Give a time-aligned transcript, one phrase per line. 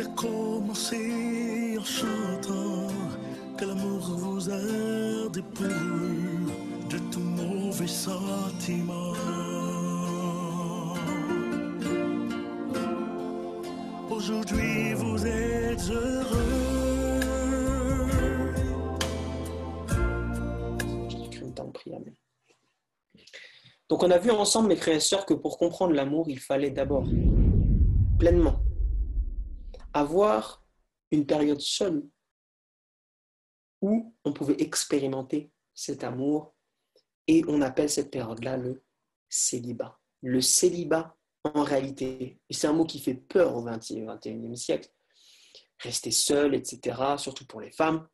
[0.00, 2.88] a commencé en chantant
[3.56, 5.74] que l'amour vous a dépouillé
[6.90, 9.12] de tout mauvais sentiment.
[14.10, 16.52] Aujourd'hui vous êtes heureux.
[23.88, 27.04] Donc on a vu ensemble, mes sœurs, que pour comprendre l'amour, il fallait d'abord
[28.18, 28.62] pleinement
[29.92, 30.64] avoir
[31.10, 32.08] une période seule
[33.80, 36.54] où on pouvait expérimenter cet amour
[37.26, 38.82] et on appelle cette période-là le
[39.28, 39.98] célibat.
[40.22, 44.56] Le célibat, en réalité, et c'est un mot qui fait peur au XXe et XXIe
[44.56, 44.90] siècle,
[45.78, 48.08] rester seul, etc., surtout pour les femmes,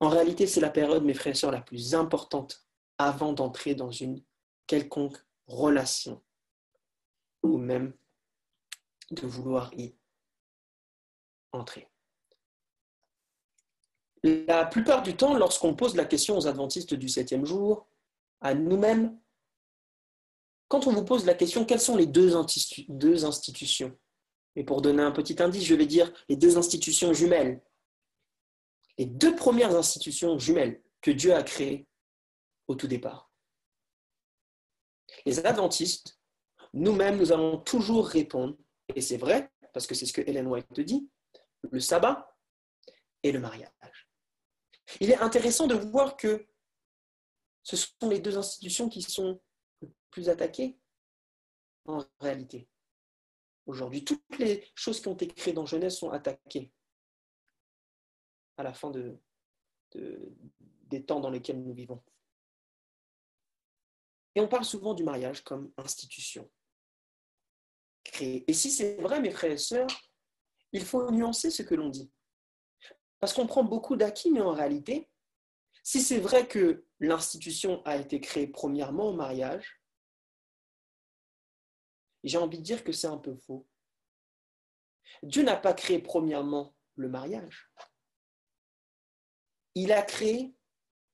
[0.00, 2.66] en réalité, c'est la période, mes frères et sœurs, la plus importante
[2.98, 4.22] avant d'entrer dans une
[4.66, 6.22] quelconque relation
[7.42, 7.92] ou même
[9.10, 9.94] de vouloir y
[11.52, 11.88] entrer.
[14.24, 17.88] La plupart du temps, lorsqu'on pose la question aux adventistes du septième jour,
[18.40, 19.18] à nous-mêmes,
[20.68, 22.32] quand on vous pose la question, quelles sont les deux,
[22.88, 23.96] deux institutions?
[24.54, 27.62] Et pour donner un petit indice, je vais dire les deux institutions jumelles.
[28.98, 31.86] Les deux premières institutions jumelles que Dieu a créées
[32.68, 33.30] au tout départ.
[35.26, 36.18] Les adventistes,
[36.72, 38.56] nous-mêmes, nous allons toujours répondre,
[38.94, 41.08] et c'est vrai, parce que c'est ce que Hélène White te dit,
[41.70, 42.36] le sabbat
[43.22, 44.08] et le mariage.
[45.00, 46.46] Il est intéressant de voir que
[47.62, 49.40] ce sont les deux institutions qui sont
[49.80, 50.78] le plus attaquées
[51.86, 52.68] en réalité.
[53.66, 56.72] Aujourd'hui, toutes les choses qui ont été créées dans Genèse sont attaquées
[58.56, 59.18] à la fin de,
[59.92, 62.02] de- des temps dans lesquels nous vivons.
[64.34, 66.50] Et on parle souvent du mariage comme institution
[68.02, 68.44] créée.
[68.48, 69.88] Et si c'est vrai, mes frères et sœurs,
[70.72, 72.10] il faut nuancer ce que l'on dit.
[73.20, 75.08] Parce qu'on prend beaucoup d'acquis, mais en réalité,
[75.84, 79.82] si c'est vrai que l'institution a été créée premièrement au mariage,
[82.24, 83.68] j'ai envie de dire que c'est un peu faux.
[85.22, 87.72] Dieu n'a pas créé premièrement le mariage.
[89.74, 90.54] Il a créé,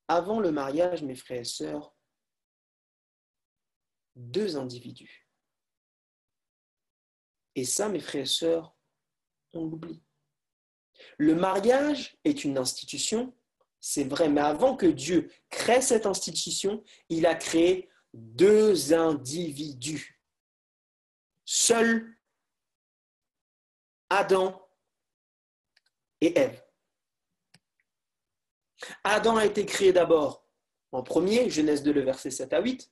[0.06, 1.94] avant le mariage, mes frères et sœurs,
[4.16, 5.28] deux individus.
[7.54, 8.77] Et ça, mes frères et sœurs,
[9.58, 10.02] on l'oublie.
[11.16, 13.34] Le mariage est une institution,
[13.80, 20.20] c'est vrai, mais avant que Dieu crée cette institution, il a créé deux individus.
[21.44, 22.16] Seul
[24.10, 24.60] Adam
[26.20, 26.62] et Ève.
[29.04, 30.46] Adam a été créé d'abord
[30.92, 32.90] en premier, Genèse 2, le verset 7 à 8,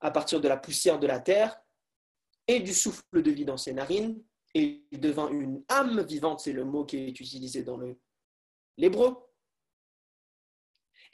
[0.00, 1.60] à partir de la poussière de la terre
[2.46, 4.22] et du souffle de vie dans ses narines,
[4.58, 7.78] il devint une âme vivante, c'est le mot qui est utilisé dans
[8.76, 9.16] l'hébreu.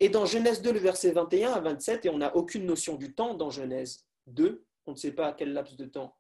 [0.01, 3.15] Et dans Genèse 2, le verset 21 à 27, et on n'a aucune notion du
[3.15, 6.17] temps dans Genèse 2, on ne sait pas à quel laps de temps,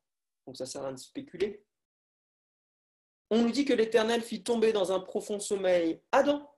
[0.47, 1.65] donc ça sert à rien de spéculer.
[3.31, 6.49] On nous dit que l'Éternel fit tomber dans un profond sommeil Adam,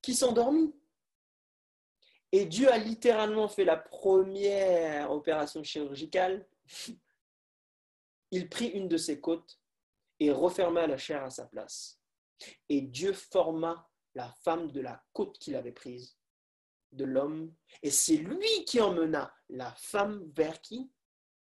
[0.00, 0.74] qui s'endormit.
[2.32, 6.46] Et Dieu a littéralement fait la première opération chirurgicale.
[8.30, 9.61] Il prit une de ses côtes
[10.22, 12.00] et referma la chair à sa place.
[12.68, 16.16] Et Dieu forma la femme de la côte qu'il avait prise,
[16.92, 17.52] de l'homme.
[17.82, 20.92] Et c'est lui qui emmena la femme vers qui?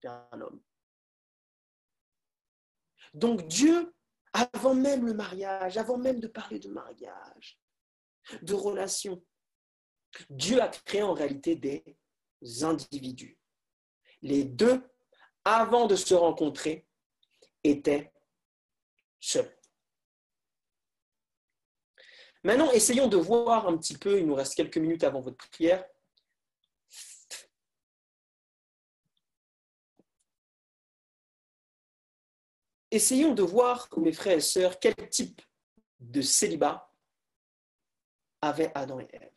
[0.02, 0.62] Vers l'homme.
[3.12, 3.92] Donc Dieu,
[4.32, 7.60] avant même le mariage, avant même de parler de mariage,
[8.40, 9.22] de relation,
[10.30, 11.98] Dieu a créé en réalité des
[12.62, 13.38] individus.
[14.22, 14.82] Les deux,
[15.44, 16.86] avant de se rencontrer,
[17.62, 18.12] étaient
[22.42, 25.84] Maintenant, essayons de voir un petit peu, il nous reste quelques minutes avant votre prière,
[32.90, 35.40] essayons de voir, mes frères et sœurs, quel type
[35.98, 36.92] de célibat
[38.40, 39.30] avait Adam et Ève.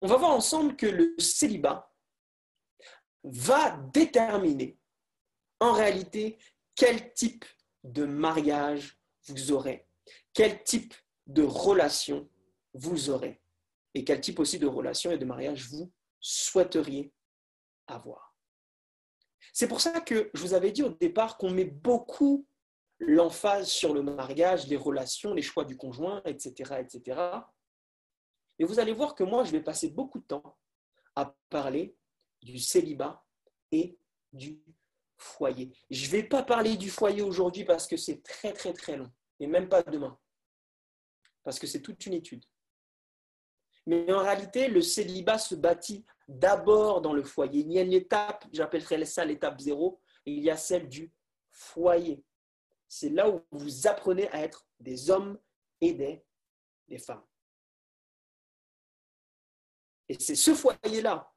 [0.00, 1.92] On va voir ensemble que le célibat
[3.22, 4.78] va déterminer
[5.60, 6.38] en réalité
[6.74, 7.44] quel type
[7.92, 8.98] de mariage
[9.28, 9.88] vous aurez,
[10.32, 10.94] quel type
[11.26, 12.28] de relation
[12.74, 13.40] vous aurez
[13.94, 17.12] et quel type aussi de relation et de mariage vous souhaiteriez
[17.86, 18.36] avoir.
[19.52, 22.46] C'est pour ça que je vous avais dit au départ qu'on met beaucoup
[22.98, 27.20] l'emphase sur le mariage, les relations, les choix du conjoint, etc., etc.
[28.58, 30.58] Et vous allez voir que moi, je vais passer beaucoup de temps
[31.14, 31.96] à parler
[32.42, 33.24] du célibat
[33.72, 33.98] et
[34.32, 34.60] du
[35.16, 35.72] foyer.
[35.90, 39.10] Je ne vais pas parler du foyer aujourd'hui parce que c'est très, très, très long.
[39.40, 40.18] et même pas demain,
[41.42, 42.44] parce que c'est toute une étude.
[43.86, 47.60] Mais en réalité, le célibat se bâtit d'abord dans le foyer.
[47.60, 51.12] Il y a une étape, j'appellerais ça l'étape zéro, et il y a celle du
[51.50, 52.24] foyer.
[52.88, 55.38] C'est là où vous apprenez à être des hommes
[55.80, 56.24] et des,
[56.98, 57.24] femmes.
[60.08, 61.32] Et c'est ce foyer-là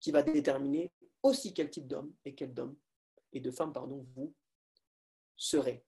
[0.00, 0.92] qui va déterminer
[1.22, 2.76] aussi quel type d'homme et quel d'homme
[3.32, 4.34] et de femme pardon, vous
[5.36, 5.84] serez.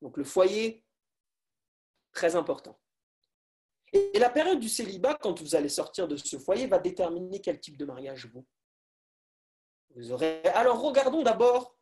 [0.00, 0.84] Donc le foyer,
[2.12, 2.80] très important.
[3.92, 7.58] Et la période du célibat, quand vous allez sortir de ce foyer, va déterminer quel
[7.58, 8.46] type de mariage vous,
[9.94, 10.42] vous aurez.
[10.48, 11.76] Alors regardons d'abord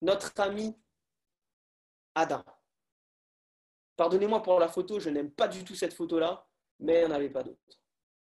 [0.00, 0.76] notre ami
[2.14, 2.44] Adam.
[3.96, 6.48] Pardonnez-moi pour la photo, je n'aime pas du tout cette photo-là,
[6.80, 7.60] mais il n'y en avait pas d'autre.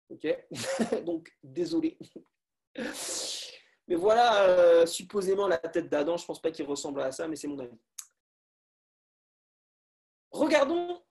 [0.09, 0.27] Ok?
[1.05, 1.97] Donc, désolé.
[3.87, 7.27] Mais voilà, euh, supposément la tête d'Adam, je ne pense pas qu'il ressemble à ça,
[7.27, 7.77] mais c'est mon avis.
[10.31, 11.01] Regardons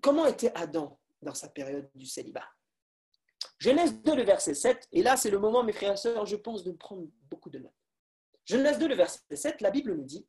[0.00, 2.46] comment était Adam dans sa période du célibat.
[3.58, 6.36] Genèse 2, le verset 7, et là c'est le moment, mes frères et sœurs, je
[6.36, 7.72] pense, de prendre beaucoup de notes.
[8.44, 10.26] Genèse 2, le verset 7, la Bible nous dit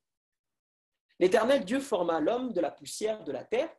[1.19, 3.73] L'Éternel Dieu forma l'homme de la poussière de la terre.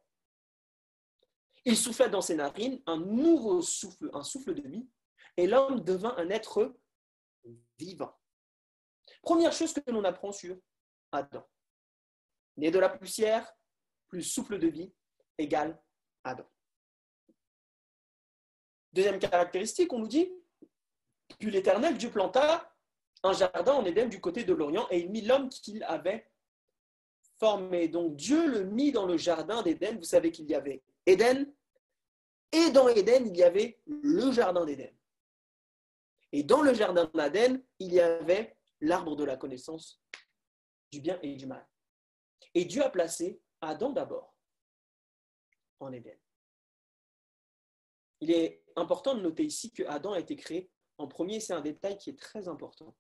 [1.65, 4.89] Il souffla dans ses narines un nouveau souffle, un souffle de vie,
[5.37, 6.75] et l'homme devint un être
[7.79, 8.15] vivant.
[9.23, 10.57] Première chose que l'on apprend sur
[11.13, 11.47] Adam.
[12.57, 13.53] Né de la poussière,
[14.09, 14.93] plus souffle de vie,
[15.39, 15.81] égale
[16.23, 16.47] Adam.
[18.93, 20.33] Deuxième caractéristique, on nous dit,
[21.39, 22.73] puis l'Éternel, Dieu planta
[23.25, 26.31] un jardin en Éden du côté de l'Orient et il mit l'homme qu'il avait
[27.39, 27.89] formé.
[27.89, 29.97] Donc Dieu le mit dans le jardin d'Éden.
[29.97, 31.53] Vous savez qu'il y avait Éden
[32.53, 34.93] et dans Éden, il y avait le jardin d'Éden.
[36.35, 40.03] Et dans le jardin d'Aden, il y avait l'arbre de la connaissance
[40.91, 41.65] du bien et du mal.
[42.55, 44.35] Et Dieu a placé Adam d'abord
[45.79, 46.19] en Éden.
[48.21, 51.61] Il est important de noter ici que Adam a été créé en premier, c'est un
[51.61, 52.97] détail qui est très important.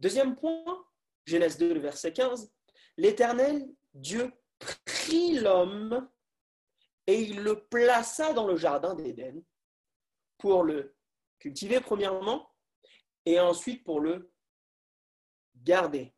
[0.00, 0.84] Deuxième point,
[1.26, 2.52] Genèse 2, verset 15,
[2.96, 4.32] l'Éternel, Dieu,
[4.84, 6.10] prit l'homme
[7.06, 9.40] et il le plaça dans le jardin d'Éden
[10.38, 10.96] pour le
[11.38, 12.50] cultiver premièrement
[13.26, 14.32] et ensuite pour le
[15.56, 16.14] garder.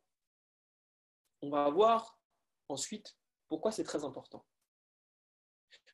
[1.42, 2.20] On va voir
[2.68, 3.16] ensuite
[3.48, 4.46] pourquoi c'est très important.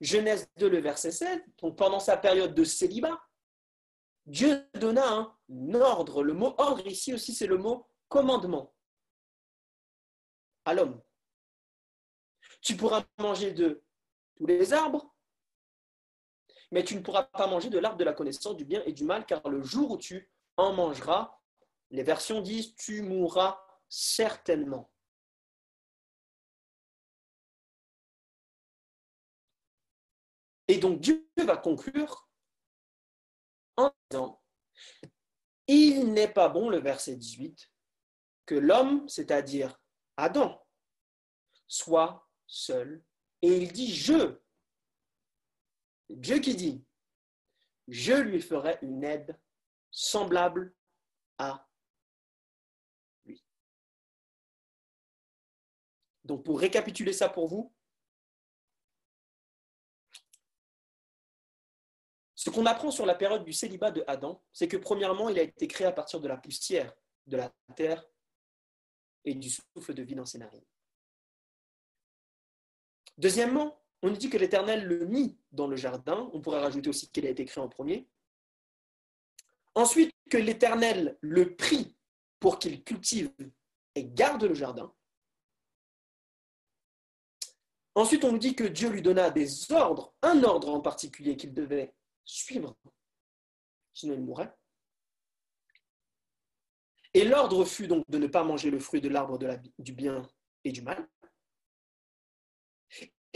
[0.01, 3.19] Genèse 2, le verset 7, donc pendant sa période de célibat,
[4.27, 5.07] Dieu donna
[5.49, 6.23] un ordre.
[6.23, 8.75] Le mot ordre ici aussi, c'est le mot commandement
[10.65, 11.01] à l'homme.
[12.61, 13.85] Tu pourras manger de
[14.37, 15.16] tous les arbres,
[16.71, 19.05] mais tu ne pourras pas manger de l'arbre de la connaissance du bien et du
[19.05, 21.39] mal, car le jour où tu en mangeras,
[21.91, 24.91] les versions disent, tu mourras certainement.
[30.69, 32.29] Et donc Dieu va conclure
[33.77, 34.43] en disant,
[35.69, 37.71] il n'est pas bon, le verset 18,
[38.47, 39.79] que l'homme, c'est-à-dire
[40.17, 40.65] Adam,
[41.67, 43.05] soit seul.
[43.43, 44.41] Et il dit, je
[46.09, 46.85] Dieu qui dit,
[47.89, 49.39] je lui ferai une aide
[49.91, 50.75] semblable
[51.39, 51.69] à
[53.25, 53.45] lui.
[56.25, 57.73] Donc pour récapituler ça pour vous,
[62.35, 65.43] ce qu'on apprend sur la période du célibat de Adam, c'est que premièrement, il a
[65.43, 66.95] été créé à partir de la poussière
[67.27, 68.07] de la terre
[69.25, 70.65] et du souffle de vie dans ses narines.
[73.19, 76.31] Deuxièmement, on nous dit que l'Éternel le mit dans le jardin.
[76.33, 78.09] On pourrait rajouter aussi qu'il a été créé en premier.
[79.75, 81.97] Ensuite, que l'Éternel le prit
[82.41, 83.31] pour qu'il cultive
[83.95, 84.93] et garde le jardin.
[87.95, 91.55] Ensuite, on nous dit que Dieu lui donna des ordres, un ordre en particulier qu'il
[91.55, 92.77] devait suivre,
[93.95, 94.53] sinon il mourrait.
[97.15, 99.39] Et l'ordre fut donc de ne pas manger le fruit de l'arbre
[99.79, 100.29] du bien
[100.65, 101.09] et du mal.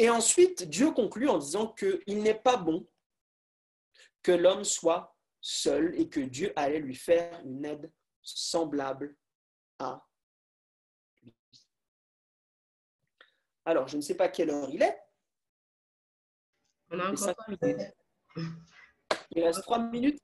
[0.00, 2.88] Et ensuite, Dieu conclut en disant qu'il n'est pas bon
[4.22, 7.92] que l'homme soit seul et que Dieu allait lui faire une aide
[8.22, 9.14] semblable
[9.78, 10.02] à
[11.20, 11.34] lui.
[13.66, 14.98] Alors, je ne sais pas quelle heure il est.
[16.88, 17.94] On a encore minutes.
[19.32, 20.18] Il reste trois minutes.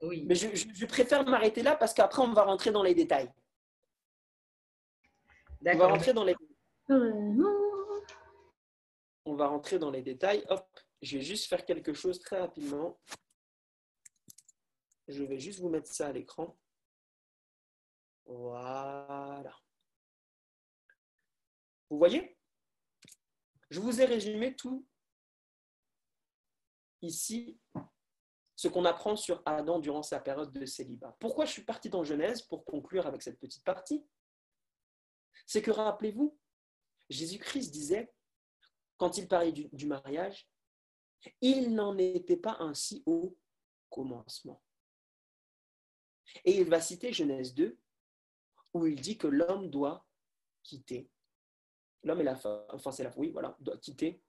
[0.00, 0.24] Oui.
[0.26, 3.30] Mais je, je préfère m'arrêter là parce qu'après, on va rentrer dans les détails.
[5.60, 5.90] On va D'accord.
[5.90, 6.34] rentrer dans les
[6.88, 7.67] Vraiment
[9.28, 10.44] on va rentrer dans les détails.
[10.48, 10.66] Hop,
[11.02, 13.00] je vais juste faire quelque chose très rapidement.
[15.06, 16.58] Je vais juste vous mettre ça à l'écran.
[18.26, 19.56] Voilà.
[21.90, 22.36] Vous voyez?
[23.70, 24.86] Je vous ai résumé tout
[27.00, 27.60] ici,
[28.56, 31.16] ce qu'on apprend sur Adam durant sa période de célibat.
[31.20, 34.04] Pourquoi je suis parti dans Genèse pour conclure avec cette petite partie?
[35.46, 36.38] C'est que rappelez-vous,
[37.08, 38.12] Jésus-Christ disait,
[38.98, 40.46] quand il parlait du, mariage,
[41.40, 43.36] il n'en était pas ainsi au
[43.88, 44.62] commencement.
[46.44, 47.78] Et il va citer Genèse 2,
[48.74, 50.06] où il dit que l'homme doit
[50.62, 51.08] quitter,
[52.02, 54.22] l'homme et la femme, enfin c'est la oui, voilà, doit quitter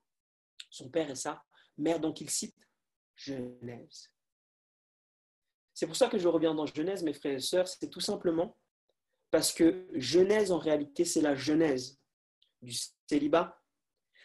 [0.70, 1.44] son père et sa
[1.76, 2.00] mère.
[2.00, 2.56] Donc il cite
[3.14, 4.10] Genèse.
[5.74, 8.56] C'est pour ça que je reviens dans Genèse, mes frères et sœurs, c'est tout simplement
[9.30, 11.98] parce que Genèse, en réalité, c'est la genèse
[12.60, 12.74] du
[13.06, 13.59] célibat.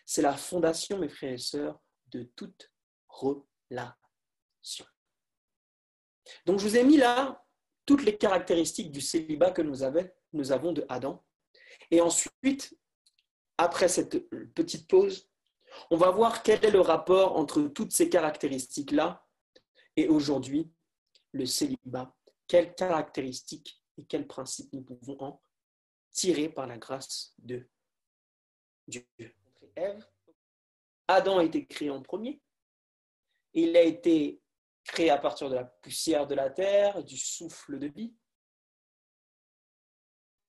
[0.05, 1.79] C'est la fondation, mes frères et sœurs,
[2.11, 2.71] de toute
[3.07, 4.85] relation.
[6.45, 7.43] Donc, je vous ai mis là
[7.85, 9.77] toutes les caractéristiques du célibat que nous,
[10.33, 11.23] nous avons de Adam.
[11.91, 12.77] Et ensuite,
[13.57, 15.29] après cette petite pause,
[15.91, 19.25] on va voir quel est le rapport entre toutes ces caractéristiques-là
[19.95, 20.71] et aujourd'hui
[21.31, 22.15] le célibat.
[22.47, 25.41] Quelles caractéristiques et quels principes nous pouvons en
[26.11, 27.67] tirer par la grâce de
[28.87, 29.05] Dieu.
[31.07, 32.41] Adam a été créé en premier.
[33.53, 34.41] Il a été
[34.83, 38.15] créé à partir de la poussière de la terre, du souffle de vie.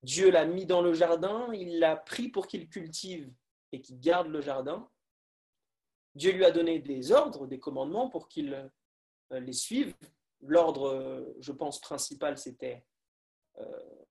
[0.02, 3.32] Dieu l'a mis dans le jardin, il l'a pris pour qu'il cultive
[3.72, 4.88] et qu'il garde le jardin.
[6.14, 8.54] Dieu lui a donné des ordres, des commandements pour qu'il
[9.32, 9.94] euh, les suive.
[10.40, 12.86] L'ordre, je pense, principal, c'était
[13.58, 14.04] euh,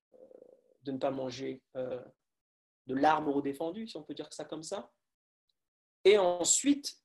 [0.82, 2.02] de ne pas manger euh,
[2.86, 4.92] de l'arbre défendu, si on peut dire ça comme ça.
[6.06, 7.02] Et ensuite,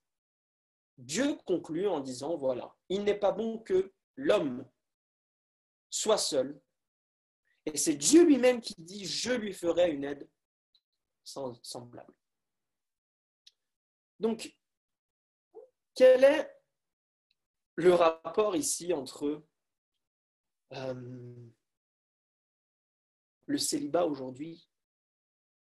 [0.95, 4.63] Dieu conclut en disant, voilà, il n'est pas bon que l'homme
[5.89, 6.61] soit seul.
[7.65, 10.29] Et c'est Dieu lui-même qui dit, je lui ferai une aide
[11.23, 12.13] semblable.
[14.19, 14.55] Donc,
[15.95, 16.61] quel est
[17.77, 19.43] le rapport ici entre
[20.73, 21.35] euh,
[23.47, 24.69] le célibat aujourd'hui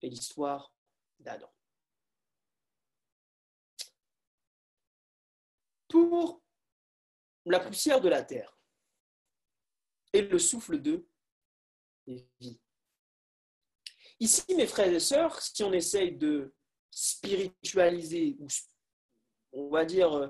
[0.03, 0.71] et l'histoire
[1.17, 1.54] d'Adam?
[5.95, 6.43] Pour
[7.45, 8.59] la poussière de la terre
[10.11, 11.07] et le souffle de
[12.05, 12.59] vie.
[14.19, 16.53] Ici, mes frères et sœurs, si on essaye de
[16.91, 18.47] spiritualiser ou
[19.53, 20.27] on va dire euh,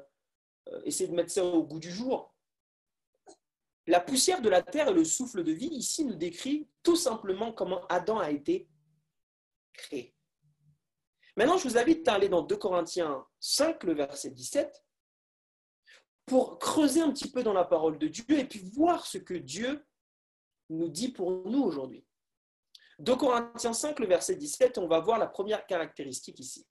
[0.83, 2.35] essayer de mettre ça au goût du jour,
[3.87, 7.51] la poussière de la terre et le souffle de vie ici nous décrit tout simplement
[7.51, 8.69] comment Adam a été
[9.73, 10.15] créé.
[11.35, 14.84] Maintenant, je vous invite à aller dans 2 Corinthiens 5, le verset 17,
[16.25, 19.33] pour creuser un petit peu dans la parole de Dieu et puis voir ce que
[19.33, 19.85] Dieu
[20.69, 22.03] nous dit pour nous aujourd'hui.
[22.99, 26.65] 2 Corinthiens 5, le verset 17, on va voir la première caractéristique ici.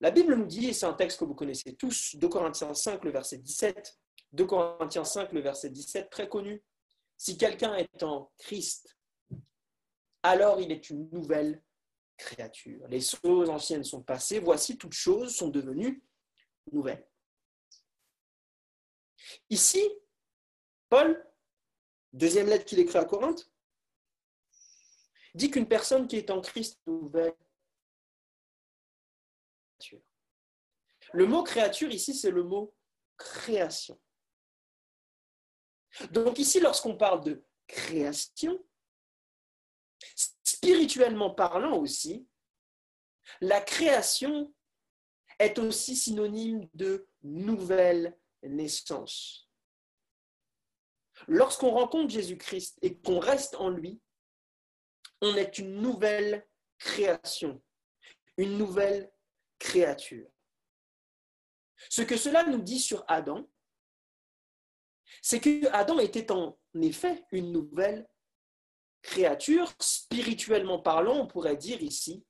[0.00, 3.04] La Bible nous dit, et c'est un texte que vous connaissez tous, 2 Corinthiens 5,
[3.04, 3.98] le verset 17,
[4.32, 6.62] 2 Corinthiens 5, le verset 17, très connu.
[7.16, 8.96] Si quelqu'un est en Christ,
[10.22, 11.62] alors il est une nouvelle
[12.88, 16.02] Les choses anciennes sont passées, voici toutes choses sont devenues
[16.72, 17.06] nouvelles.
[19.50, 19.82] Ici,
[20.88, 21.24] Paul,
[22.12, 23.50] deuxième lettre qu'il écrit à Corinthe,
[25.34, 27.34] dit qu'une personne qui est en Christ nouvelle
[29.78, 30.02] créature.
[31.12, 32.74] Le mot créature ici, c'est le mot
[33.16, 34.00] création.
[36.10, 38.64] Donc ici, lorsqu'on parle de création,
[40.58, 42.26] spirituellement parlant aussi,
[43.40, 44.52] la création
[45.38, 49.48] est aussi synonyme de nouvelle naissance.
[51.28, 54.00] Lorsqu'on rencontre Jésus-Christ et qu'on reste en lui,
[55.20, 56.44] on est une nouvelle
[56.78, 57.62] création,
[58.36, 59.12] une nouvelle
[59.60, 60.28] créature.
[61.88, 63.48] Ce que cela nous dit sur Adam,
[65.22, 68.08] c'est que Adam était en effet une nouvelle
[69.02, 72.24] créature, spirituellement parlant, on pourrait dire ici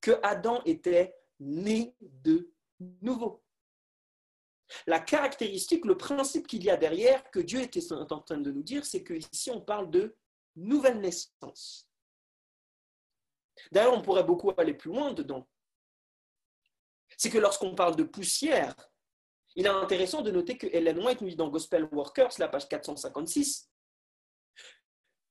[0.00, 2.52] que Adam était né de
[3.02, 3.42] nouveau.
[4.86, 8.62] La caractéristique, le principe qu'il y a derrière, que Dieu était en train de nous
[8.62, 10.16] dire, c'est qu'ici on parle de
[10.56, 11.88] nouvelle naissance.
[13.72, 15.48] D'ailleurs, on pourrait beaucoup aller plus loin dedans.
[17.16, 18.74] C'est que lorsqu'on parle de poussière,
[19.56, 22.68] il est intéressant de noter que Ellen White nous dit dans Gospel Workers, la page
[22.68, 23.69] 456,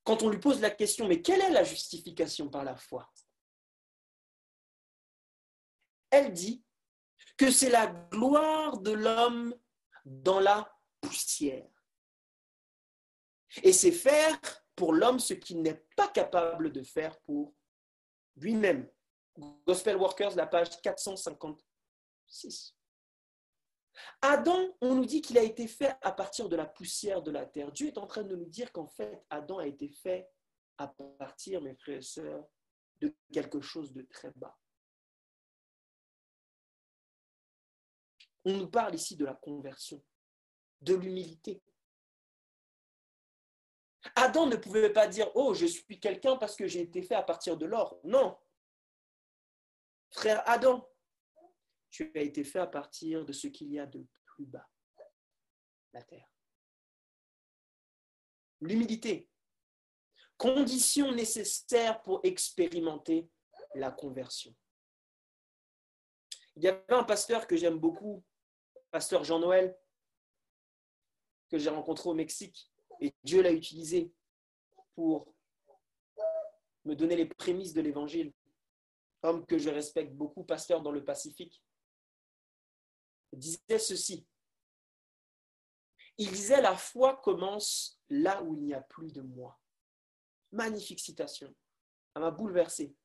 [0.10, 3.08] quand on lui pose la question, mais quelle est la justification par la foi?
[6.10, 6.66] Elle dit
[7.38, 9.56] que c'est la gloire de l'homme
[10.04, 11.70] dans la poussière.
[13.62, 14.40] Et c'est faire
[14.76, 17.54] pour l'homme ce qu'il n'est pas capable de faire pour
[18.36, 18.90] lui-même.
[19.68, 22.76] Gospel Workers, la page 456.
[24.22, 27.46] Adam, on nous dit qu'il a été fait à partir de la poussière de la
[27.46, 27.72] terre.
[27.72, 30.30] Dieu est en train de nous dire qu'en fait, Adam a été fait
[30.78, 32.46] à partir, mes frères et sœurs,
[33.02, 34.58] de quelque chose de très bas.
[38.46, 40.04] On nous parle ici de la conversion,
[40.82, 41.62] de l'humilité.
[44.16, 47.24] Adam ne pouvait pas dire Oh, je suis quelqu'un parce que j'ai été fait à
[47.24, 48.00] partir de l'or.
[48.04, 48.38] Non.
[50.12, 50.90] Frère Adam,
[51.90, 54.68] tu as été fait à partir de ce qu'il y a de plus bas,
[55.94, 56.30] la terre.
[58.62, 59.30] L'humilité,
[60.38, 63.30] condition nécessaire pour expérimenter
[63.76, 64.56] la conversion.
[66.56, 68.24] Il y avait un pasteur que j'aime beaucoup,
[68.92, 69.78] pasteur Jean-Noël,
[71.50, 74.14] que j'ai rencontré au Mexique, et Dieu l'a utilisé
[74.94, 75.34] pour
[76.86, 78.34] me donner les prémices de l'évangile.
[79.24, 81.64] Homme que je respecte beaucoup, pasteur dans le Pacifique,
[83.38, 84.26] disait ceci.
[86.18, 89.60] Il disait La foi commence là où il n'y a plus de moi.
[90.52, 91.54] Magnifique citation.
[92.14, 92.96] Ça m'a bouleversé.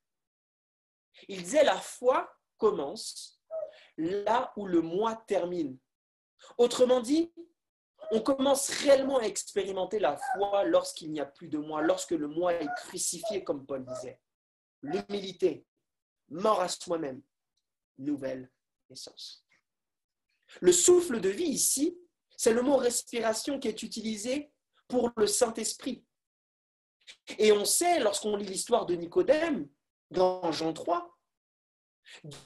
[1.27, 3.41] Il disait La foi commence
[3.97, 5.77] là où le moi termine.
[6.57, 7.33] Autrement dit,
[8.11, 12.27] on commence réellement à expérimenter la foi lorsqu'il n'y a plus de moi, lorsque le
[12.27, 14.19] moi est crucifié, comme Paul disait.
[14.81, 15.65] L'humilité,
[16.29, 17.21] mort à soi-même,
[17.97, 18.51] nouvelle
[18.89, 19.44] naissance.
[20.61, 21.97] Le souffle de vie ici,
[22.37, 24.51] c'est le mot respiration qui est utilisé
[24.87, 26.03] pour le Saint-Esprit.
[27.37, 29.67] Et on sait, lorsqu'on lit l'histoire de Nicodème,
[30.11, 31.15] dans Jean 3,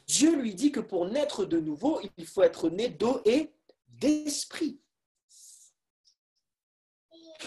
[0.08, 3.54] Dieu lui dit que pour naître de nouveau, il faut être né d'eau et
[3.88, 4.82] d'esprit.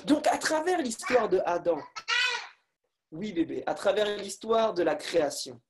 [0.05, 1.81] Donc, à travers l'histoire de Adam,
[3.11, 5.61] oui bébé, à travers l'histoire de la création,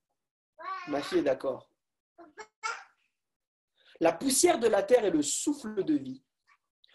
[0.88, 1.71] ma fille est d'accord.
[4.02, 6.24] La poussière de la terre et le souffle de vie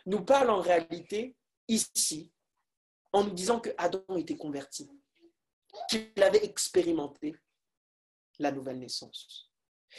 [0.07, 1.37] nous parlent en réalité
[1.69, 2.33] ici
[3.13, 4.91] en nous disant que Adam était converti,
[5.89, 7.33] qu'il avait expérimenté
[8.39, 9.49] la nouvelle naissance.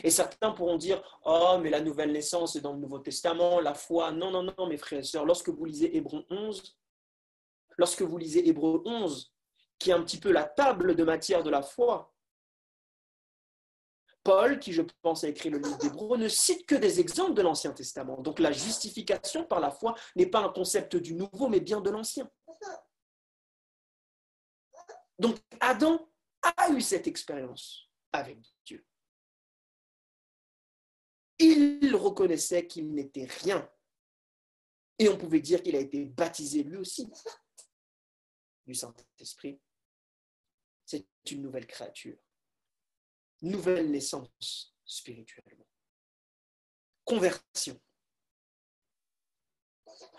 [0.05, 3.73] Et certains pourront dire Oh, mais la nouvelle naissance est dans le Nouveau Testament, la
[3.73, 4.13] foi.
[4.13, 5.25] Non, non, non, mes frères et sœurs.
[5.25, 6.77] Lorsque vous lisez Hébreu 11,
[7.79, 9.33] lorsque vous lisez Hébreu 11,
[9.79, 12.13] qui est un petit peu la table de matière de la foi,
[14.25, 17.43] Paul, qui je pense a écrit le livre d'Hébreu, ne cite que des exemples de
[17.43, 18.21] l'Ancien Testament.
[18.21, 21.91] Donc la justification par la foi n'est pas un concept du nouveau, mais bien de
[21.91, 22.31] l'Ancien.
[25.19, 26.09] Donc Adam
[26.43, 28.85] a eu cette expérience avec Dieu.
[31.39, 33.69] Il reconnaissait qu'il n'était rien.
[34.99, 37.09] Et on pouvait dire qu'il a été baptisé lui aussi
[38.67, 39.61] du Saint-Esprit.
[40.85, 42.19] C'est une nouvelle créature,
[43.43, 45.67] nouvelle naissance spirituellement.
[47.05, 47.81] Conversion.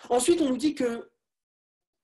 [0.10, 1.12] Ensuite, on nous dit que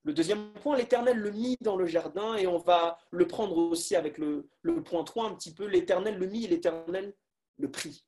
[0.04, 3.95] le deuxième point, l'Éternel le mit dans le jardin et on va le prendre aussi
[3.95, 4.47] avec le,
[4.84, 5.65] point 3 un petit peu.
[5.65, 7.15] L'Éternel le mit et l'Éternel
[7.58, 8.06] le prit.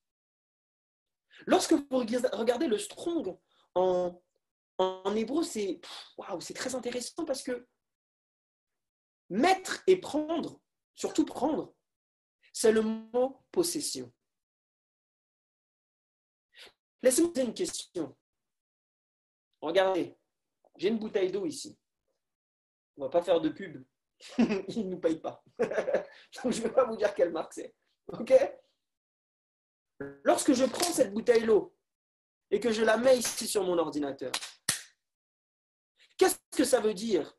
[1.48, 3.38] Lorsque vous regardez le strong
[3.74, 4.22] en,
[5.16, 5.82] hébreu, c'est
[6.54, 7.68] très intéressant parce que
[9.30, 10.60] mettre et prendre,
[10.94, 11.74] surtout prendre,
[12.60, 14.12] c'est le mot possession.
[17.04, 18.18] Laissez-moi poser une question.
[19.62, 20.18] Regardez,
[20.76, 21.78] j'ai une bouteille d'eau ici.
[22.96, 23.86] On va pas faire de pub.
[24.40, 25.44] Ils ne nous payent pas.
[25.60, 27.76] je ne vais pas vous dire quelle marque c'est.
[28.08, 28.34] OK?
[30.24, 31.76] Lorsque je prends cette bouteille d'eau
[32.50, 34.32] et que je la mets ici sur mon ordinateur,
[36.18, 37.38] qu'est-ce que ça veut dire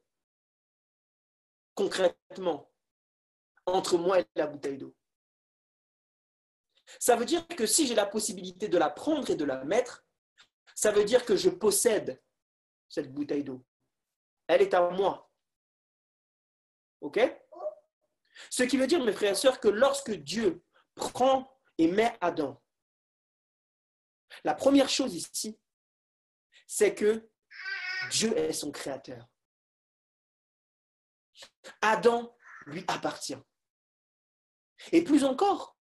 [1.75, 2.71] concrètement
[3.67, 4.95] entre moi et la bouteille d'eau?
[6.99, 10.05] Ça veut dire que si j'ai la possibilité de la prendre et de la mettre,
[10.75, 12.23] ça veut dire que je possède
[12.89, 13.65] cette bouteille d'eau.
[14.47, 15.31] Elle est à moi.
[17.01, 17.21] OK?
[18.51, 22.63] Ce qui veut dire, mes frères et sœurs, que lorsque Dieu prend et met Adam,
[24.45, 25.59] la première chose ici,
[26.67, 27.29] c'est que
[28.11, 29.27] Dieu est son créateur.
[31.81, 33.37] Adam lui appartient.
[34.93, 35.78] Et plus encore,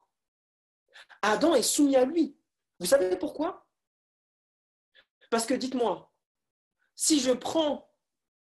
[1.24, 2.38] Adam est soumis à lui.
[2.80, 3.66] Vous savez pourquoi?
[5.32, 6.14] Parce que dites-moi,
[6.96, 7.90] si je prends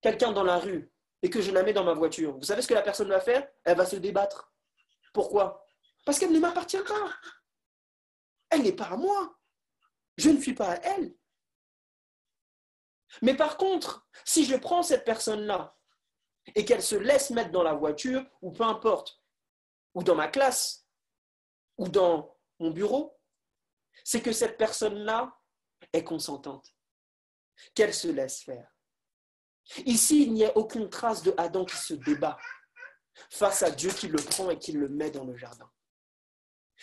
[0.02, 2.68] quelqu'un dans la rue et que je la mets dans ma voiture, vous savez ce
[2.68, 3.48] que la personne va faire?
[3.64, 4.52] Elle va se débattre.
[5.14, 5.64] Pourquoi?
[6.06, 7.14] Parce qu'elle ne m'appartient pas.
[8.50, 9.38] Elle n'est pas à moi.
[10.18, 11.16] Je ne suis pas à elle.
[13.22, 15.78] Mais par contre, si je prends cette personne-là
[16.56, 19.22] et qu'elle se laisse mettre dans la voiture, ou peu importe,
[19.94, 20.88] ou dans ma classe,
[21.78, 23.18] ou dans mon bureau,
[24.04, 25.38] c'est que cette personne-là
[25.94, 26.74] est consentante,
[27.74, 28.70] qu'elle se laisse faire.
[29.86, 32.38] Ici, il n'y a aucune trace de Adam qui se débat
[33.30, 35.70] face à Dieu qui le prend et qui le met dans le jardin.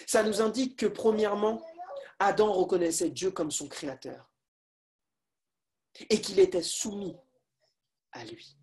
[0.07, 1.65] Ça nous indique que, premièrement,
[2.19, 4.33] Adam reconnaissait Dieu comme son créateur
[6.09, 7.17] et qu'il était soumis
[8.13, 8.59] à lui.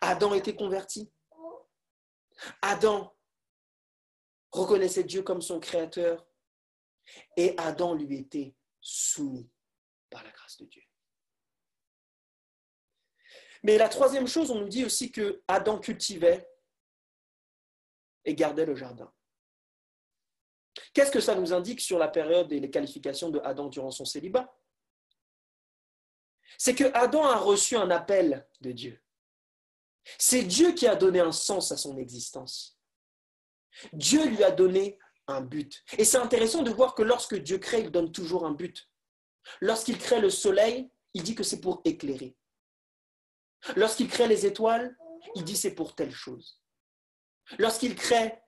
[0.00, 1.12] Adam était converti.
[2.62, 3.15] Adam
[4.56, 6.26] reconnaissait Dieu comme son créateur
[7.36, 9.50] et Adam lui était soumis
[10.10, 10.82] par la grâce de Dieu.
[13.62, 16.48] Mais la troisième chose, on nous dit aussi que Adam cultivait
[18.24, 19.12] et gardait le jardin.
[20.92, 24.04] Qu'est-ce que ça nous indique sur la période et les qualifications de Adam durant son
[24.04, 24.54] célibat?
[26.58, 29.02] C'est que Adam a reçu un appel de Dieu.
[30.18, 32.75] C'est Dieu qui a donné un sens à son existence.
[33.92, 35.82] Dieu lui a donné un but.
[35.98, 38.88] Et c'est intéressant de voir que lorsque Dieu crée, il donne toujours un but.
[39.60, 42.36] Lorsqu'il crée le soleil, il dit que c'est pour éclairer.
[43.74, 44.96] Lorsqu'il crée les étoiles,
[45.34, 46.62] il dit c'est pour telle chose.
[47.58, 48.38] Lorsqu'il crée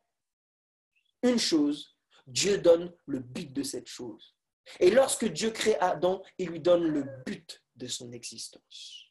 [1.22, 4.36] une chose, Dieu donne le but de cette chose.
[4.80, 9.10] Et lorsque Dieu crée Adam, il lui donne le but de son existence.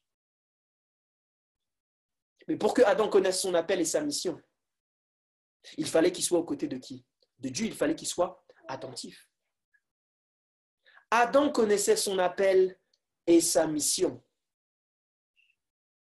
[2.47, 4.39] Mais pour que Adam connaisse son appel et sa mission,
[5.77, 7.05] il fallait qu'il soit aux côtés de qui?
[7.39, 9.29] De Dieu, il fallait qu'il soit attentif.
[11.11, 12.79] Adam connaissait son appel
[13.25, 14.23] et sa mission.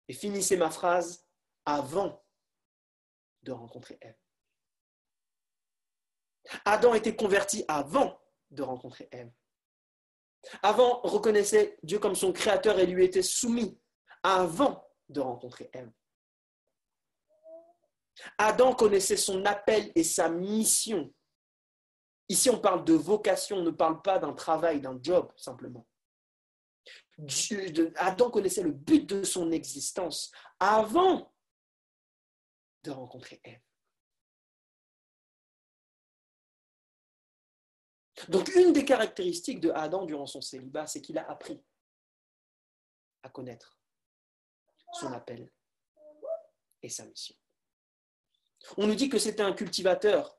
[0.09, 1.27] Et finissez ma phrase
[1.65, 2.25] avant
[3.43, 4.19] de rencontrer Ève.
[6.65, 8.21] Adam était converti avant
[8.51, 9.31] de rencontrer Ève.
[10.63, 13.79] Avant, reconnaissait Dieu comme son créateur et lui était soumis
[14.23, 15.91] avant de rencontrer Ève.
[18.39, 21.13] Adam connaissait son appel et sa mission.
[22.29, 25.87] Ici, on parle de vocation, on ne parle pas d'un travail, d'un job, simplement.
[27.97, 31.33] Adam connaissait le but de son existence avant
[32.83, 33.61] de rencontrer Ève.
[38.29, 41.63] Donc, une des caractéristiques de Adam durant son célibat, c'est qu'il a appris
[43.23, 43.79] à connaître
[44.95, 45.51] son appel
[46.83, 47.35] et sa mission.
[48.77, 50.39] On nous dit que c'était un cultivateur.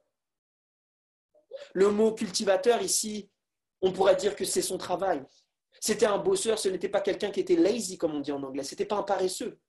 [1.74, 3.30] Le mot cultivateur ici,
[3.82, 5.24] on pourrait dire que c'est son travail.
[5.80, 8.64] C'était un bosseur, ce n'était pas quelqu'un qui était lazy, comme on dit en anglais.
[8.64, 9.60] Ce n'était pas un paresseux.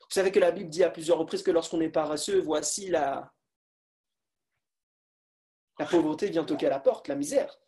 [0.00, 3.32] Vous savez que la Bible dit à plusieurs reprises que lorsqu'on est paresseux, voici la,
[5.90, 7.60] pauvreté vient toquer à la porte, la misère.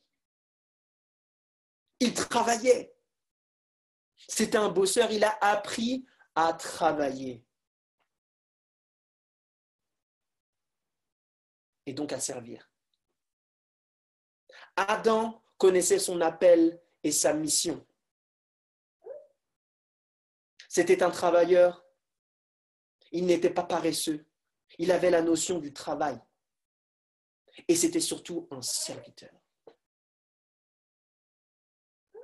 [2.00, 2.94] Il travaillait.
[4.28, 7.44] C'était un bosseur, il a appris à travailler.
[11.90, 12.70] Et donc à servir.
[14.76, 17.84] Adam connaissait son appel et sa mission.
[20.68, 21.84] C'était un travailleur.
[23.10, 24.24] Il n'était pas paresseux.
[24.78, 26.16] Il avait la notion du travail.
[27.66, 29.34] Et c'était surtout un serviteur.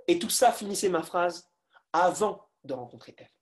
[0.07, 1.51] Et tout ça, finissait ma phrase,
[1.93, 3.36] avant de rencontrer Ève.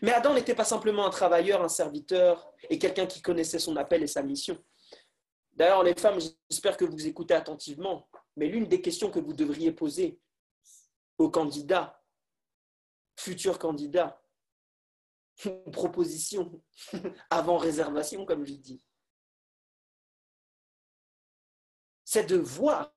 [0.00, 4.02] Mais Adam n'était pas simplement un travailleur, un serviteur et quelqu'un qui connaissait son appel
[4.02, 4.62] et sa mission.
[5.52, 6.18] D'ailleurs, les femmes,
[6.50, 10.18] j'espère que vous écoutez attentivement, mais l'une des questions que vous devriez poser
[11.18, 12.02] aux candidats,
[13.18, 14.22] futurs candidats,
[15.72, 16.62] proposition
[17.30, 18.86] avant réservation, comme je dis,
[22.04, 22.92] c'est de voir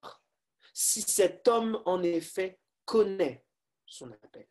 [0.74, 3.46] si cet homme, en effet, connaît
[3.86, 4.48] son appel.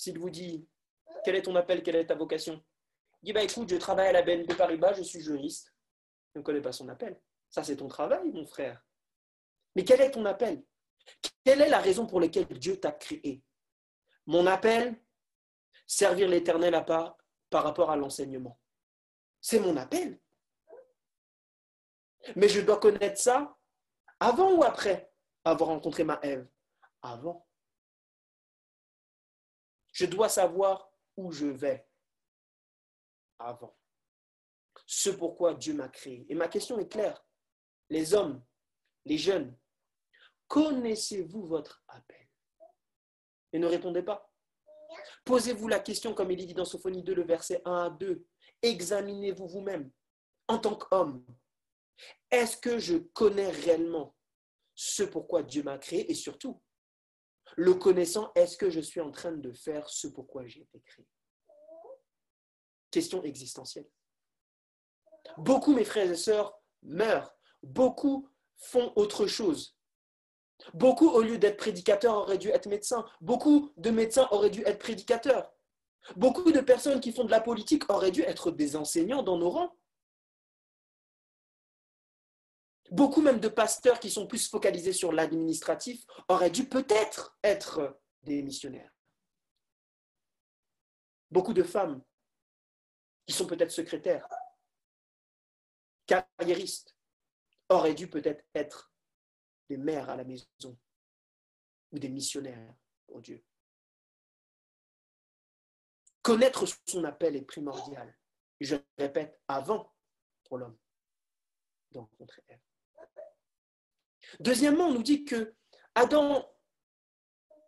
[0.00, 0.66] S'il vous dit,
[1.26, 2.64] quel est ton appel, quelle est ta vocation?
[3.22, 5.74] Il dit, bah, écoute, je travaille à la BNP Paribas, je suis juriste.
[6.32, 7.20] Je ne connais pas son appel.
[7.50, 8.82] Ça, c'est ton travail, mon frère.
[9.76, 10.64] Mais quel est ton appel?
[11.44, 13.42] Quelle est la raison pour laquelle Dieu t'a créé?
[14.24, 14.98] Mon appel,
[15.86, 17.18] servir l'Éternel à part
[17.50, 18.58] par rapport à l'enseignement.
[19.38, 20.18] C'est mon appel.
[22.36, 23.54] Mais je dois connaître ça
[24.18, 25.12] avant ou après
[25.44, 26.48] avoir rencontré ma Ève?
[27.02, 27.46] Avant.
[30.00, 31.86] Je dois savoir où je vais
[33.38, 33.76] avant.
[34.86, 36.24] Ce pourquoi Dieu m'a créé.
[36.30, 37.22] Et ma question est claire.
[37.90, 38.42] Les hommes,
[39.04, 39.54] les jeunes,
[40.48, 42.26] connaissez-vous votre appel?
[43.52, 44.32] Et ne répondez pas.
[45.26, 48.24] Posez-vous la question, comme il est dit dans Sophonie 2, le verset 1 à 2.
[48.62, 49.90] Examinez-vous vous-même
[50.48, 51.26] en tant qu'homme
[52.30, 54.16] est-ce que je connais réellement
[54.74, 56.10] ce pourquoi Dieu m'a créé?
[56.10, 56.62] Et surtout,
[57.56, 61.06] Le connaissant, est-ce que je suis en train de faire ce pourquoi j'ai été créé?
[62.90, 63.88] Question existentielle.
[65.36, 67.36] Beaucoup, mes frères et sœurs, meurent.
[67.62, 69.76] Beaucoup font autre chose.
[70.74, 73.06] Beaucoup, au lieu d'être prédicateurs, auraient dû être médecins.
[73.20, 75.52] Beaucoup de médecins auraient dû être prédicateurs.
[76.16, 79.50] Beaucoup de personnes qui font de la politique auraient dû être des enseignants dans nos
[79.50, 79.74] rangs.
[82.90, 88.42] Beaucoup même de pasteurs qui sont plus focalisés sur l'administratif auraient dû peut-être être des
[88.42, 88.92] missionnaires.
[91.30, 92.02] Beaucoup de femmes
[93.26, 94.26] qui sont peut-être secrétaires,
[96.06, 96.96] carriéristes,
[97.68, 98.92] auraient dû peut-être être
[99.68, 100.76] des mères à la maison
[101.92, 102.74] ou des missionnaires
[103.06, 103.44] pour Dieu.
[106.22, 108.18] Connaître son appel est primordial.
[108.58, 109.94] Je répète, avant
[110.44, 110.76] pour l'homme
[111.92, 112.69] de rencontrer Ève.
[114.38, 115.54] Deuxièmement, on nous dit que
[115.94, 116.48] Adam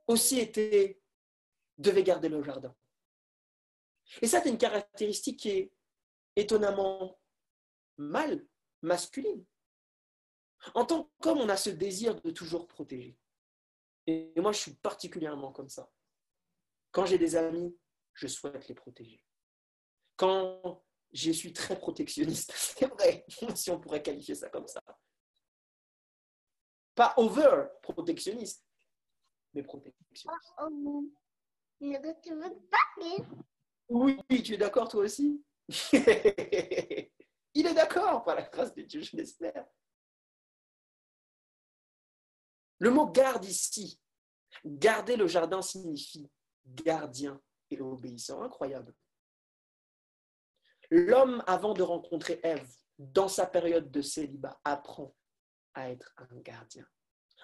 [0.07, 1.01] aussi était,
[1.79, 2.75] devait garder le jardin.
[4.21, 5.73] Et ça, c'est une caractéristique qui est
[6.37, 7.19] étonnamment
[7.97, 8.45] mal
[8.83, 9.45] masculine.
[10.75, 13.19] En tant qu'homme, on a ce désir de toujours protéger.
[14.07, 15.91] Et moi, je suis particulièrement comme ça.
[16.91, 17.77] Quand j'ai des amis,
[18.15, 19.25] je souhaite les protéger.
[20.17, 24.83] Quand je suis très protectionniste, c'est vrai, si on pourrait qualifier ça comme ça.
[26.95, 28.65] Pas over protectionniste,
[29.55, 30.27] mais protectionniste.
[33.89, 35.45] Oui, tu es d'accord toi aussi?
[37.55, 39.67] Il est d'accord par la grâce de Dieu, je l'espère.
[42.79, 44.01] Le mot garde ici,
[44.65, 46.31] garder le jardin signifie
[46.67, 48.43] gardien et obéissant.
[48.43, 48.95] Incroyable.
[50.91, 55.15] L'homme, avant de rencontrer Ève, dans sa période de célibat, apprend
[55.75, 56.87] à être un gardien,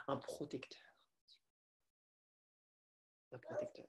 [0.07, 0.83] un protecteur.
[3.33, 3.87] Un protecteur.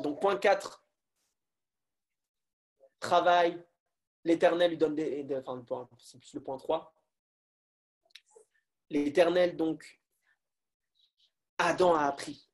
[0.00, 0.86] Donc, point 4,
[3.00, 3.64] travail.
[4.24, 5.26] L'Éternel lui donne des.
[5.46, 6.92] enfin, c'est plus le point 3.
[8.90, 10.00] L'Éternel, donc,
[11.58, 12.48] Adam a appris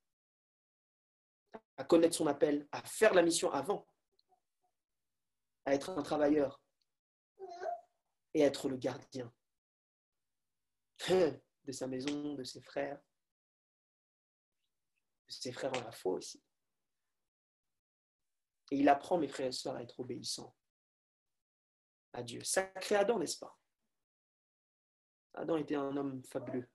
[1.77, 3.87] à connaître son appel, à faire la mission avant,
[5.65, 6.62] à être un travailleur
[8.35, 9.33] et être le gardien
[11.09, 13.01] de sa maison, de ses frères,
[15.29, 16.43] de ses frères en la foi aussi.
[18.71, 20.55] Et il apprend, mes frères et sœurs, à être obéissant
[22.13, 22.43] à Dieu.
[22.45, 23.59] Sacré Adam, n'est-ce pas?
[25.35, 26.69] Adam était un homme fabuleux.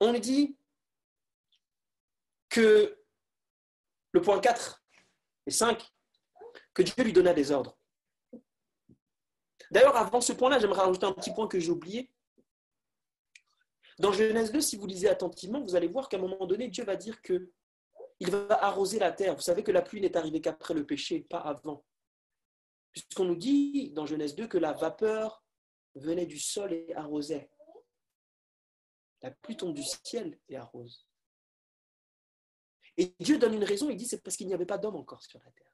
[0.00, 0.58] On dit
[2.48, 3.02] que
[4.12, 4.84] le point 4
[5.46, 5.82] et 5,
[6.74, 7.78] que Dieu lui donna des ordres.
[9.72, 12.10] D'ailleurs, avant ce point-là, j'aimerais rajouter un petit point que j'ai oublié.
[13.98, 16.84] Dans Genèse 2, si vous lisez attentivement, vous allez voir qu'à un moment donné, Dieu
[16.84, 17.50] va dire que
[18.20, 19.34] il va arroser la terre.
[19.34, 21.86] Vous savez que la pluie n'est arrivée qu'après le péché, pas avant.
[22.92, 25.42] Puisqu'on nous dit dans Genèse 2 que la vapeur
[25.94, 27.50] venait du sol et arrosait.
[29.22, 31.08] La pluie tombe du ciel et arrose.
[32.98, 35.22] Et Dieu donne une raison, il dit c'est parce qu'il n'y avait pas d'homme encore
[35.22, 35.72] sur la terre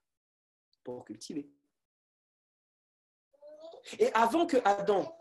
[0.84, 1.50] pour cultiver.
[3.98, 5.16] Et avant que Adam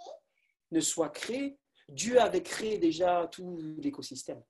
[0.72, 4.44] ne soit créé, Dieu avait créé déjà tout l'écosystème.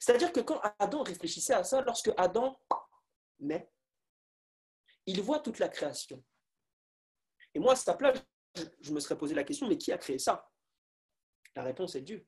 [0.00, 2.58] C'est-à-dire que quand Adam réfléchissait à ça, lorsque Adam
[3.38, 3.70] naît,
[5.06, 6.22] il voit toute la création.
[7.54, 8.18] Et moi, à sa place,
[8.80, 10.50] je me serais posé la question, mais qui a créé ça?
[11.54, 12.26] La réponse est Dieu.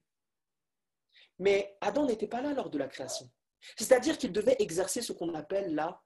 [1.38, 3.30] Mais Adam n'était pas là lors de la création.
[3.76, 6.02] C'est-à-dire qu'il devait exercer ce qu'on appelle la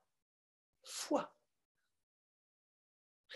[0.82, 1.36] foi.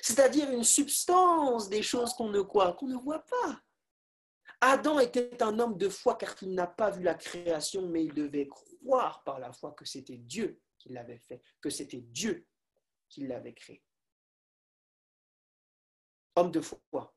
[0.00, 3.60] C'est-à-dire une substance des choses qu'on ne quoi, qu'on ne voit pas.
[4.60, 8.14] Adam était un homme de foi car il n'a pas vu la création, mais il
[8.14, 12.46] devait croire par la foi que c'était Dieu qui l'avait fait, que c'était Dieu
[13.08, 13.82] qui l'avait créé.
[16.36, 17.14] Homme de foi.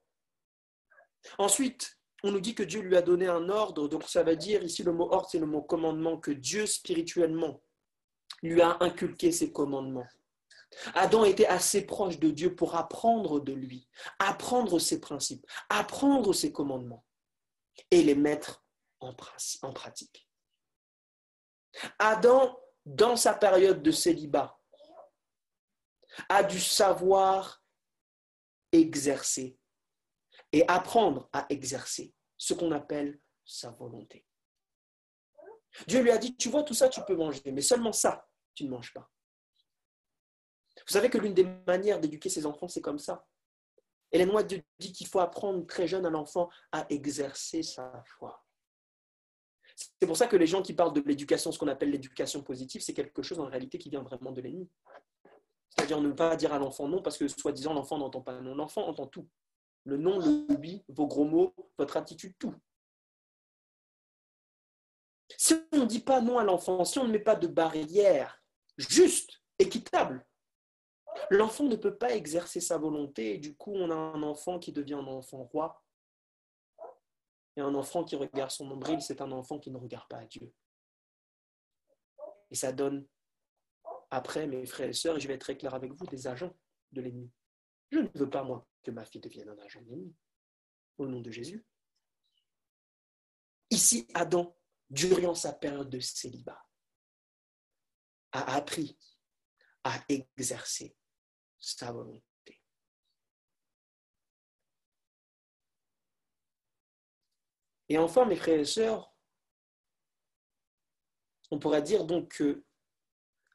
[1.38, 4.64] Ensuite, on nous dit que Dieu lui a donné un ordre, donc ça veut dire,
[4.64, 7.62] ici le mot ordre, c'est le mot commandement, que Dieu spirituellement
[8.42, 10.08] lui a inculqué ses commandements.
[10.94, 13.88] Adam était assez proche de Dieu pour apprendre de lui,
[14.20, 17.06] apprendre ses principes, apprendre ses commandements
[17.92, 18.66] et les mettre
[19.00, 20.30] en, pratique.
[22.00, 24.60] Adam, dans sa période de célibat,
[26.30, 27.64] a dû savoir
[28.72, 29.58] exercer
[30.52, 34.26] et apprendre à exercer ce qu'on appelle sa volonté.
[35.88, 38.64] Dieu lui a dit, tu vois, tout ça, tu peux manger, mais seulement ça, tu
[38.64, 39.12] ne manges pas.
[40.88, 43.26] Vous savez que l'une des manières d'éduquer ses enfants, c'est comme ça.
[44.12, 48.46] Hélène White dit qu'il faut apprendre très jeune à l'enfant à exercer sa foi.
[49.76, 52.82] C'est pour ça que les gens qui parlent de l'éducation, ce qu'on appelle l'éducation positive,
[52.82, 54.70] c'est quelque chose en réalité qui vient vraiment de l'ennemi.
[55.70, 58.56] C'est-à-dire ne pas dire à l'enfant non parce que soi-disant l'enfant n'entend pas non.
[58.56, 59.28] L'enfant entend tout.
[59.84, 62.56] Le non, le oui, vos gros mots, votre attitude, tout.
[65.38, 68.42] Si on ne dit pas non à l'enfant, si on ne met pas de barrière
[68.78, 70.26] juste, équitable,
[71.30, 74.72] l'enfant ne peut pas exercer sa volonté et du coup on a un enfant qui
[74.72, 75.82] devient un enfant roi.
[77.58, 80.54] Et un enfant qui regarde son nombril, c'est un enfant qui ne regarde pas Dieu.
[82.52, 83.08] Et ça donne,
[84.12, 86.56] après, mes frères et sœurs, je vais être très clair avec vous, des agents
[86.92, 87.32] de l'ennemi.
[87.92, 90.16] Je ne veux pas, moi, que ma fille devienne un agent de l'ennemi.
[90.98, 91.66] Au nom de Jésus.
[93.70, 94.56] Ici, Adam,
[94.90, 96.62] durant sa période de célibat,
[98.32, 98.98] a appris
[99.84, 100.96] à exercer
[101.66, 102.62] sa volonté.
[107.90, 109.12] Et enfin, mes frères et sœurs,
[111.52, 112.64] on pourrait dire donc que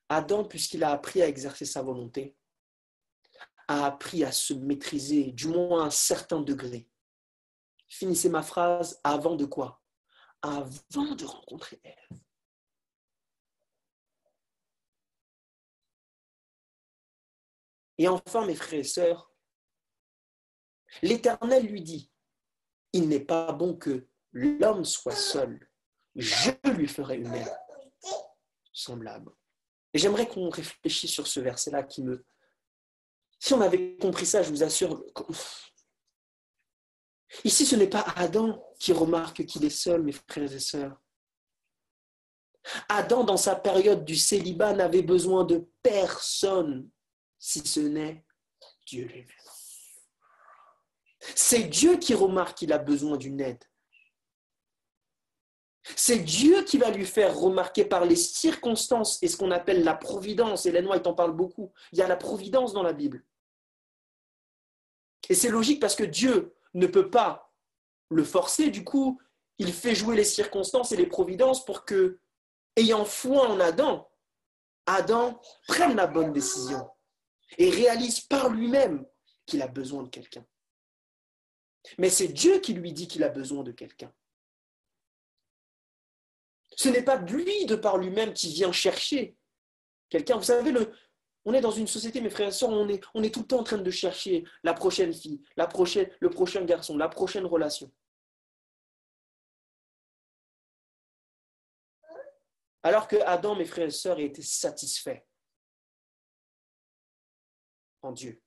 [0.09, 2.37] Adam, puisqu'il a appris à exercer sa volonté,
[3.69, 6.89] a appris à se maîtriser, du moins à un certain degré.
[7.89, 9.81] Finissez ma phrase avant de quoi?
[10.43, 12.00] Avant de rencontrer Ève.
[18.01, 19.31] Et enfin, mes frères et sœurs,
[21.03, 22.11] l'Éternel lui dit,
[22.95, 25.69] il n'est pas bon que l'homme soit seul.
[26.17, 27.55] Je lui ferai une aide
[28.73, 29.31] semblable.
[29.93, 32.25] Et j'aimerais qu'on réfléchisse sur ce verset-là qui me...
[33.39, 35.05] Si on avait compris ça, je vous assure...
[37.45, 40.99] Ici, ce n'est pas Adam qui remarque qu'il est seul, mes frères et sœurs.
[42.89, 46.89] Adam, dans sa période du célibat, n'avait besoin de personne,
[47.41, 48.25] si ce n'est
[48.87, 49.27] Dieu lui-même.
[51.35, 53.65] C'est Dieu qui remarque qu'il a besoin d'une aide.
[55.97, 59.95] C'est Dieu qui va lui faire remarquer par les circonstances et ce qu'on appelle la
[59.95, 60.67] providence.
[60.67, 61.73] Et White en parle beaucoup.
[61.93, 63.25] Il y a la providence dans la Bible.
[65.29, 67.53] Et c'est logique parce que Dieu ne peut pas
[68.11, 68.71] le forcer.
[68.71, 69.21] Du coup,
[69.59, 72.21] il fait jouer les circonstances et les providences pour que,
[72.77, 74.11] ayant foi en Adam,
[74.87, 76.91] Adam prenne la bonne décision
[77.59, 79.07] et réalise par lui-même
[79.47, 80.47] qu'il a besoin de quelqu'un.
[81.99, 84.13] Mais c'est Dieu qui lui dit qu'il a besoin de quelqu'un.
[86.77, 89.37] Ce n'est pas lui de par lui-même qui vient chercher
[90.09, 90.37] quelqu'un.
[90.37, 90.73] Vous savez,
[91.45, 93.47] on est dans une société, mes frères et sœurs, on est, on est tout le
[93.47, 97.47] temps en train de chercher la prochaine fille, la prochaine, le prochain garçon, la prochaine
[97.47, 97.91] relation.
[102.83, 105.27] Alors que Adam, mes frères et sœurs, était satisfait
[108.03, 108.43] en Dieu.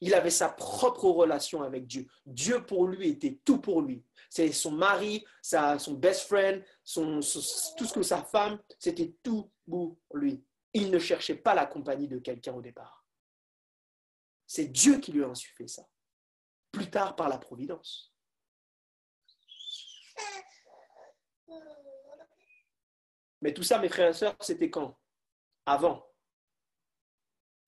[0.00, 2.06] Il avait sa propre relation avec Dieu.
[2.26, 4.04] Dieu pour lui était tout pour lui.
[4.28, 10.44] C'est son mari, son best friend, tout ce que sa femme, c'était tout pour lui.
[10.72, 13.06] Il ne cherchait pas la compagnie de quelqu'un au départ.
[14.46, 15.88] C'est Dieu qui lui a insufflé ça.
[16.72, 18.12] Plus tard par la providence.
[23.40, 24.98] Mais tout ça, mes frères et sœurs, c'était quand?
[25.66, 26.04] Avant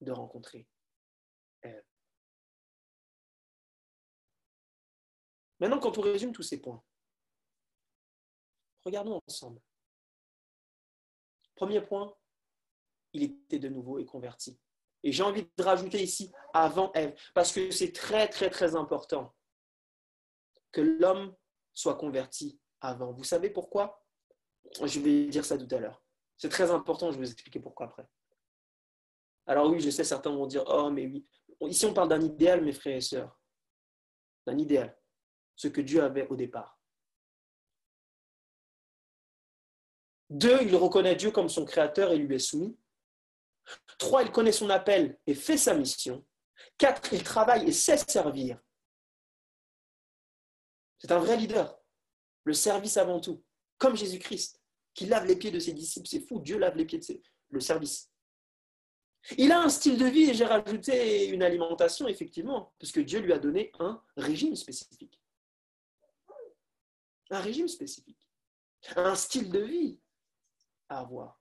[0.01, 0.67] de rencontrer
[5.59, 6.83] Maintenant, quand on résume tous ces points,
[8.85, 9.61] regardons ensemble.
[11.55, 12.15] Premier point,
[13.13, 14.59] il était de nouveau et converti.
[15.03, 19.35] Et j'ai envie de rajouter ici avant Ève, parce que c'est très, très, très important
[20.73, 21.35] que l'homme
[21.73, 23.13] soit converti avant.
[23.13, 24.05] Vous savez pourquoi?
[24.83, 26.03] Je vais dire ça tout à l'heure.
[26.37, 28.07] C'est très important, je vais vous expliquer pourquoi après.
[29.47, 31.27] Alors oui, je sais, certains vont dire, oh mais oui.
[31.63, 33.41] Ici, on parle d'un idéal, mes frères et sœurs.
[34.47, 34.97] D'un idéal
[35.57, 36.79] ce que Dieu avait au départ.
[40.29, 42.79] Deux, il reconnaît Dieu comme son créateur et lui est soumis.
[43.99, 46.25] Trois, il connaît son appel et fait sa mission.
[46.79, 48.61] Quatre, il travaille et sait servir.
[50.99, 51.79] C'est un vrai leader.
[52.45, 53.43] Le service avant tout.
[53.79, 54.61] Comme Jésus-Christ,
[54.95, 56.09] qui lave les pieds de ses disciples.
[56.09, 57.23] C'est fou, Dieu lave les pieds de ses...
[57.51, 58.11] Le service.
[59.39, 63.21] Il a un style de vie et j'ai rajouté une alimentation, effectivement, parce que Dieu
[63.21, 65.21] lui a donné un régime spécifique
[67.31, 68.29] un régime spécifique,
[68.95, 69.99] un style de vie
[70.89, 71.41] à avoir.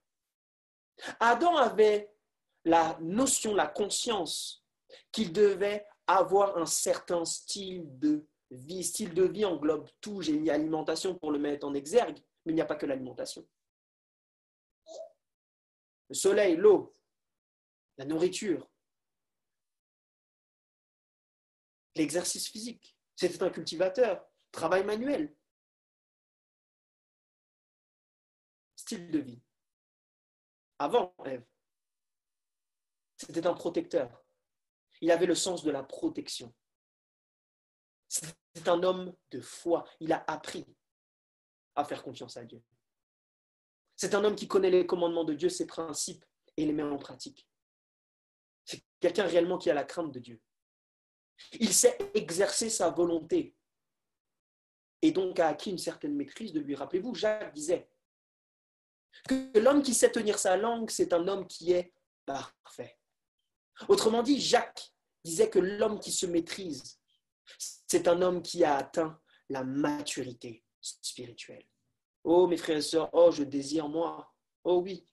[1.19, 2.13] Adam avait
[2.63, 4.63] la notion, la conscience
[5.11, 8.83] qu'il devait avoir un certain style de vie.
[8.83, 10.21] Style de vie englobe tout.
[10.21, 13.45] J'ai mis alimentation pour le mettre en exergue, mais il n'y a pas que l'alimentation.
[16.09, 16.95] Le soleil, l'eau,
[17.97, 18.69] la nourriture.
[21.95, 22.95] l'exercice physique.
[23.15, 25.35] C'était un cultivateur, travail manuel.
[28.75, 29.41] Style de vie.
[30.77, 31.45] Avant Ève,
[33.17, 34.23] c'était un protecteur.
[35.01, 36.53] Il avait le sens de la protection.
[38.07, 39.85] C'est un homme de foi.
[39.99, 40.65] Il a appris
[41.75, 42.61] à faire confiance à Dieu.
[43.95, 46.25] C'est un homme qui connaît les commandements de Dieu, ses principes,
[46.57, 47.47] et les met en pratique.
[48.65, 50.41] C'est quelqu'un réellement qui a la crainte de Dieu.
[51.59, 53.55] Il sait exercer sa volonté
[55.01, 56.75] et donc a acquis une certaine maîtrise de lui.
[56.75, 57.89] Rappelez-vous, Jacques disait
[59.27, 61.93] que l'homme qui sait tenir sa langue, c'est un homme qui est
[62.25, 62.97] parfait.
[63.87, 64.93] Autrement dit, Jacques
[65.23, 66.99] disait que l'homme qui se maîtrise,
[67.57, 71.67] c'est un homme qui a atteint la maturité spirituelle.
[72.23, 74.33] Oh mes frères et sœurs, oh je désire moi.
[74.63, 75.05] Oh oui.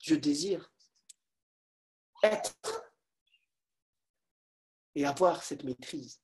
[0.00, 0.71] Je désire
[2.22, 2.92] être
[4.94, 6.20] et avoir cette maîtrise.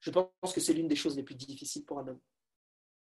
[0.00, 2.20] Je pense que c'est l'une des choses les plus difficiles pour un homme.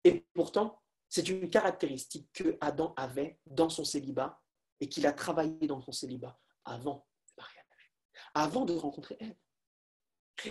[0.04, 4.40] Et pourtant, c'est une caractéristique que Adam avait dans son célibat
[4.80, 7.92] et qu'il a travaillé dans son célibat avant le mariage,
[8.34, 9.36] avant de rencontrer Ève.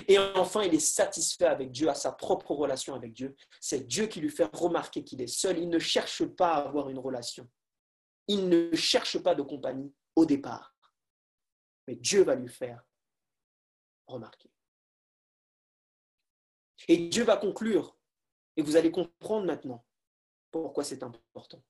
[0.07, 3.35] Et enfin, il est satisfait avec Dieu, à sa propre relation avec Dieu.
[3.61, 5.59] C'est Dieu qui lui fait remarquer qu'il est seul.
[5.59, 7.47] Il ne cherche pas à avoir une relation.
[8.27, 10.74] Il ne cherche pas de compagnie au départ.
[11.87, 12.83] Mais Dieu va lui faire
[14.07, 14.49] remarquer.
[16.87, 17.97] Et Dieu va conclure,
[18.57, 19.85] et vous allez comprendre maintenant
[20.51, 21.63] pourquoi c'est important.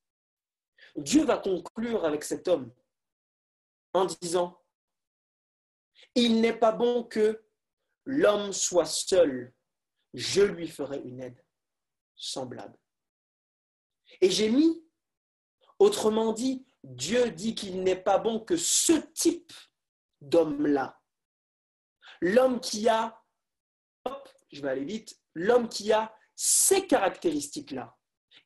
[0.96, 2.74] Dieu va conclure avec cet homme
[3.94, 4.62] en disant,
[6.16, 7.46] il n'est pas bon que
[8.04, 9.54] l'homme soit seul,
[10.14, 11.44] je lui ferai une aide
[12.16, 12.78] semblable.
[14.22, 14.84] Et j'ai mis,
[15.80, 19.52] autrement dit, Dieu dit qu'il n'est pas bon que ce type
[20.22, 21.00] d'homme-là,
[22.22, 23.22] l'homme qui a,
[24.06, 27.96] hop, je vais aller vite, l'homme qui a ces caractéristiques-là,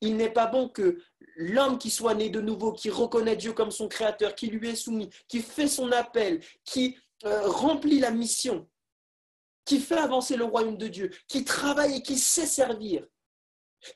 [0.01, 1.01] il n'est pas bon que
[1.35, 4.75] l'homme qui soit né de nouveau, qui reconnaît Dieu comme son créateur, qui lui est
[4.75, 8.69] soumis, qui fait son appel, qui euh, remplit la mission,
[9.65, 13.05] qui fait avancer le royaume de Dieu, qui travaille et qui sait servir,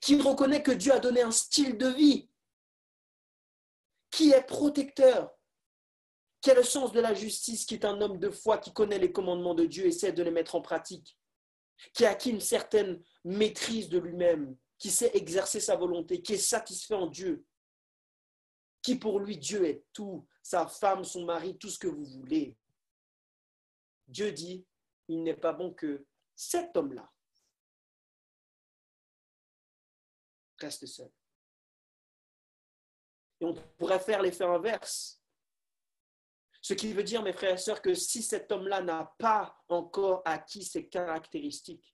[0.01, 2.29] qui reconnaît que Dieu a donné un style de vie,
[4.11, 5.31] qui est protecteur,
[6.43, 8.99] qui a le sens de la justice, qui est un homme de foi, qui connaît
[8.99, 11.17] les commandements de Dieu, essaie de les mettre en pratique,
[11.93, 16.37] qui a acquis une certaine maîtrise de lui-même, qui sait exercer sa volonté, qui est
[16.37, 17.45] satisfait en Dieu,
[18.81, 22.57] qui pour lui Dieu est tout, sa femme, son mari, tout ce que vous voulez.
[24.05, 24.65] Dieu dit,
[25.07, 27.09] il n'est pas bon que cet homme-là
[30.57, 31.09] reste seul.
[33.39, 35.22] Et on pourrait faire l'effet inverse.
[36.63, 40.21] Ce qui veut dire, mes frères et sœurs, que si cet homme-là n'a pas encore
[40.23, 41.93] acquis ces caractéristiques,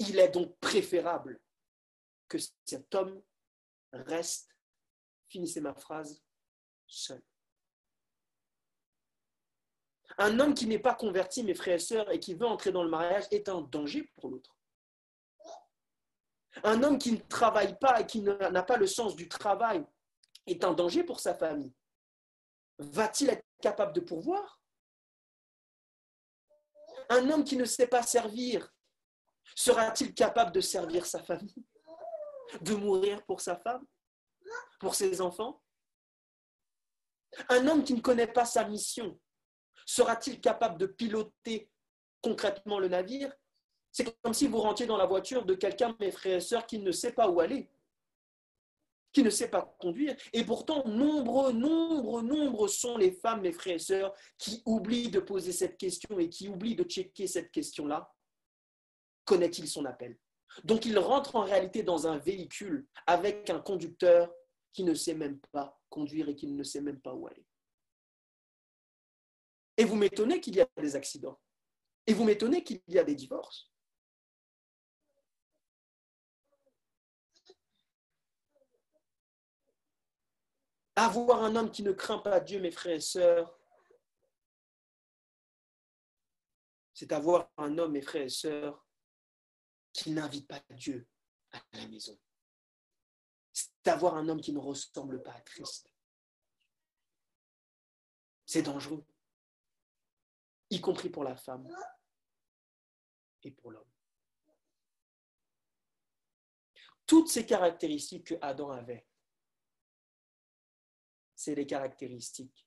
[0.00, 1.40] il est donc préférable
[2.26, 3.22] que cet homme
[3.92, 4.50] reste,
[5.28, 6.24] finissez ma phrase,
[6.88, 7.22] seul.
[10.18, 12.82] Un homme qui n'est pas converti, mes frères et sœurs, et qui veut entrer dans
[12.82, 14.57] le mariage est un danger pour l'autre.
[16.64, 19.84] Un homme qui ne travaille pas et qui n'a pas le sens du travail
[20.46, 21.72] est un danger pour sa famille.
[22.78, 24.60] Va-t-il être capable de pourvoir?
[27.10, 28.68] Un homme qui ne sait pas servir
[29.54, 31.66] sera-t-il capable de servir sa famille?
[32.60, 33.86] De mourir pour sa femme?
[34.80, 35.62] Pour ses enfants?
[37.48, 39.20] Un homme qui ne connaît pas sa mission
[39.86, 41.70] sera-t-il capable de piloter
[42.22, 43.32] concrètement le navire?
[43.98, 46.78] C'est comme si vous rentiez dans la voiture de quelqu'un, mes frères et sœurs, qui
[46.78, 47.68] ne sait pas où aller,
[49.12, 50.16] qui ne sait pas conduire.
[50.32, 55.18] Et pourtant, nombreux, nombreux, nombreux sont les femmes, mes frères et sœurs, qui oublient de
[55.18, 58.14] poser cette question et qui oublient de checker cette question-là.
[59.24, 60.16] Connaît-il son appel?
[60.62, 64.32] Donc, il rentre en réalité dans un véhicule avec un conducteur
[64.72, 67.44] qui ne sait même pas conduire et qui ne sait même pas où aller.
[69.76, 71.40] Et vous m'étonnez qu'il y a des accidents.
[72.06, 73.72] Et vous m'étonnez qu'il y a des divorces.
[81.00, 83.56] Avoir un homme qui ne craint pas Dieu, mes frères et sœurs,
[86.92, 88.84] c'est avoir un homme, mes frères et sœurs,
[89.92, 91.06] qui n'invite pas Dieu
[91.52, 92.18] à la maison.
[93.52, 95.88] C'est avoir un homme qui ne ressemble pas à Christ.
[98.44, 99.06] C'est dangereux
[100.70, 101.72] y compris pour la femme
[103.44, 103.90] et pour l'homme.
[107.06, 109.07] Toutes ces caractéristiques que Adam avait
[111.38, 112.66] c'est les caractéristiques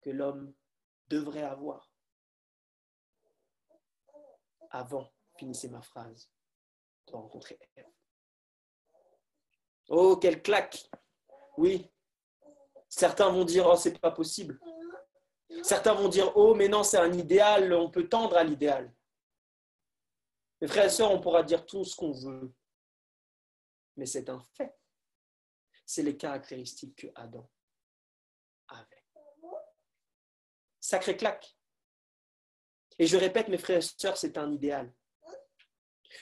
[0.00, 0.54] que l'homme
[1.08, 1.92] devrait avoir
[4.70, 6.32] avant, finissez ma phrase,
[7.06, 7.58] de rencontrer.
[9.88, 10.88] Oh, quelle claque
[11.58, 11.92] Oui.
[12.88, 14.58] Certains vont dire, oh, c'est pas possible.
[15.62, 18.90] Certains vont dire, oh, mais non, c'est un idéal, on peut tendre à l'idéal.
[20.62, 22.54] Mes frères et sœurs, on pourra dire tout ce qu'on veut.
[23.96, 24.74] Mais c'est un fait.
[25.86, 27.48] C'est les caractéristiques que Adam
[28.68, 29.04] avait.
[30.80, 31.56] Sacré claque.
[32.98, 34.92] Et je répète, mes frères et sœurs, c'est un idéal.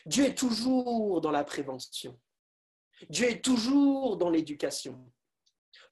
[0.06, 2.20] Dieu est toujours dans la prévention.
[3.08, 5.10] Dieu est toujours dans l'éducation.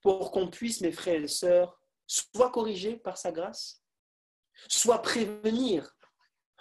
[0.02, 3.82] Pour qu'on puisse, mes frères et sœurs, soit corriger par sa grâce,
[4.68, 5.96] soit prévenir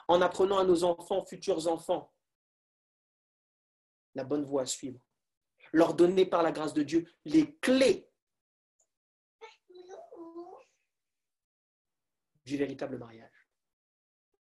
[0.07, 2.13] en apprenant à nos enfants, futurs enfants,
[4.15, 4.99] la bonne voie à suivre.
[5.71, 8.09] Leur donner par la grâce de Dieu les clés
[12.45, 13.49] du véritable mariage.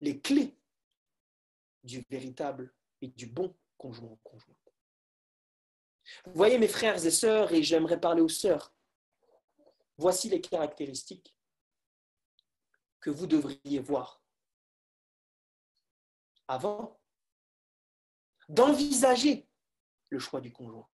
[0.01, 0.59] Les clés
[1.83, 4.55] du véritable et du bon conjoint conjoint.
[6.25, 8.73] Vous voyez mes frères et sœurs, et j'aimerais parler aux sœurs,
[9.97, 11.35] voici les caractéristiques
[12.99, 14.21] que vous devriez voir
[16.47, 16.99] avant
[18.47, 19.47] d'envisager
[20.09, 20.87] le choix du conjoint.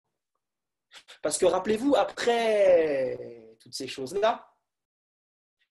[1.21, 4.49] Parce que rappelez-vous, après toutes ces choses-là,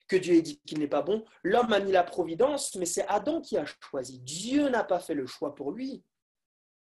[0.09, 3.07] que Dieu ait dit qu'il n'est pas bon, l'homme a mis la providence, mais c'est
[3.07, 4.21] Adam qui a choisi.
[4.21, 6.05] Dieu n'a pas fait le choix pour lui.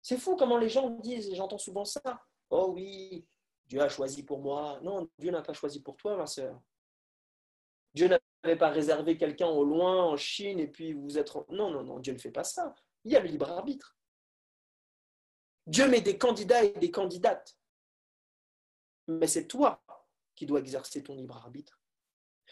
[0.01, 2.01] C'est fou comment les gens disent, j'entends souvent ça.
[2.49, 3.25] Oh oui,
[3.65, 4.79] Dieu a choisi pour moi.
[4.83, 6.61] Non, Dieu n'a pas choisi pour toi, ma sœur.
[7.93, 11.33] Dieu n'avait pas réservé quelqu'un au loin, en Chine, et puis vous êtes...
[11.49, 12.75] Non, non, non, Dieu ne fait pas ça.
[13.05, 13.97] Il y a le libre arbitre.
[15.65, 17.57] Dieu met des candidats et des candidates.
[19.07, 19.81] Mais c'est toi
[20.35, 21.79] qui dois exercer ton libre arbitre.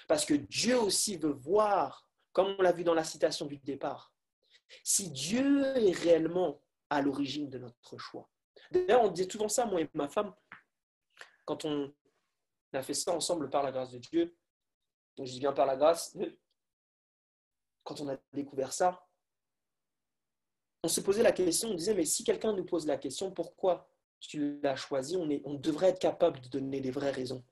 [0.08, 4.14] Parce que Dieu aussi veut voir, comme on l'a vu dans la citation du départ,
[4.84, 8.30] si Dieu est réellement à l'origine de notre choix.
[8.72, 10.34] D'ailleurs, on dit souvent ça, moi et ma femme,
[11.46, 11.94] quand on
[12.74, 14.36] a fait ça ensemble par la grâce de Dieu.
[15.16, 16.18] Donc, je dis bien par la grâce.
[17.84, 19.06] Quand on a découvert ça,
[20.84, 23.90] on se posait la question, on disait, mais si quelqu'un nous pose la question, pourquoi
[24.28, 27.44] tu l'as choisi, on, devrait être capable de donner les vraies raisons.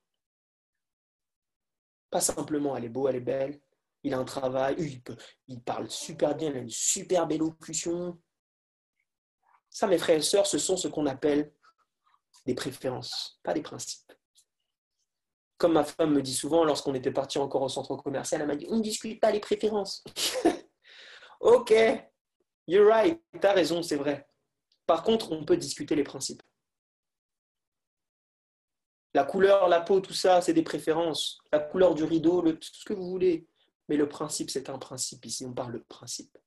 [2.10, 3.60] Pas simplement, elle est beau, elle est belle,
[4.04, 5.02] il a un travail,
[5.48, 8.20] il, parle super bien, il a une super belle élocution.
[9.70, 11.54] Ça, mes frères et sœurs, ce sont ce qu'on appelle
[12.46, 14.12] des préférences, pas des principes.
[15.58, 18.56] Comme ma femme me dit souvent, lorsqu'on était parti encore au centre commercial, elle m'a
[18.56, 20.04] dit On ne discute pas les préférences.
[21.40, 21.74] ok,
[22.68, 24.28] you're right, tu as raison, c'est vrai.
[24.88, 26.42] Par contre, on peut discuter les principes.
[29.14, 31.40] La couleur, la peau, tout ça, c'est des préférences.
[31.52, 33.48] La couleur du rideau, tout ce que vous voulez.
[33.90, 35.26] Mais le principe, c'est un principe.
[35.26, 36.38] Ici, on parle de principe.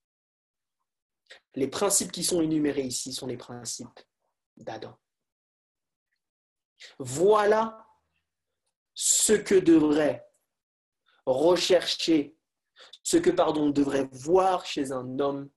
[1.54, 4.00] Les principes qui sont énumérés ici sont les principes
[4.56, 4.96] d'Adam.
[6.98, 7.86] Voilà
[8.94, 10.26] ce que devrait
[11.26, 12.36] rechercher,
[13.02, 15.50] ce que, pardon, devrait voir chez un homme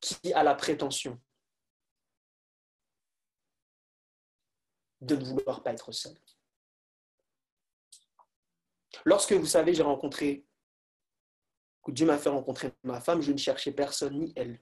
[0.00, 1.20] qui a la prétention
[5.04, 6.16] de ne vouloir pas être seul.
[9.04, 10.46] Lorsque, vous savez, j'ai rencontré,
[11.82, 14.60] que Dieu m'a fait rencontrer ma femme, je ne cherchais personne ni elle.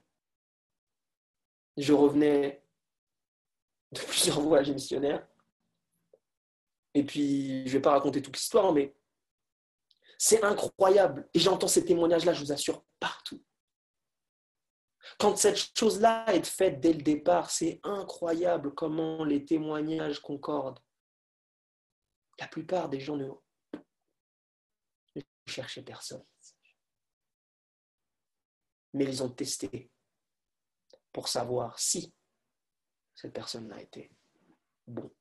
[1.77, 2.65] Je revenais
[3.91, 5.27] de plusieurs voyages missionnaires.
[6.93, 8.95] Et puis, je ne vais pas raconter toute l'histoire, mais
[10.17, 11.27] c'est incroyable.
[11.33, 13.43] Et j'entends ces témoignages-là, je vous assure, partout.
[15.19, 20.79] Quand cette chose-là est faite dès le départ, c'est incroyable comment les témoignages concordent.
[22.39, 23.29] La plupart des gens ne,
[25.45, 26.23] cherchaient personne.
[28.93, 29.91] Mais ils ont testé
[31.11, 32.13] pour savoir si
[33.15, 34.11] cette personne-là était
[34.87, 35.11] bon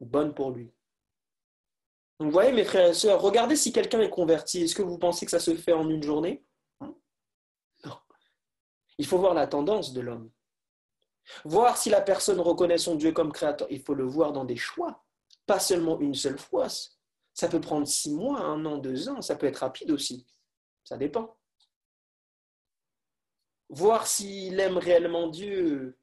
[0.00, 0.72] ou bonne pour lui.
[2.18, 4.62] Vous voyez, mes frères et sœurs, regardez si quelqu'un est converti.
[4.62, 6.44] Est-ce que vous pensez que ça se fait en une journée?
[8.98, 10.30] Il faut voir la tendance de l'homme.
[11.44, 13.68] Voir si la personne reconnaît son Dieu comme créateur.
[13.70, 15.04] Il faut le voir dans des choix,
[15.46, 16.66] pas seulement une seule fois.
[17.34, 19.22] Ça peut prendre six mois, un an, deux ans.
[19.22, 20.26] Ça peut être rapide aussi.
[20.84, 21.36] Ça dépend.
[23.68, 25.96] Voir s'il aime réellement Dieu,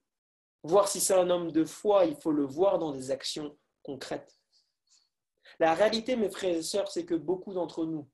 [0.63, 4.39] voir si c'est un homme de foi, il faut le voir dans des actions concrètes.
[5.59, 8.09] La réalité, mes frères et sœurs, c'est que beaucoup d'entre nous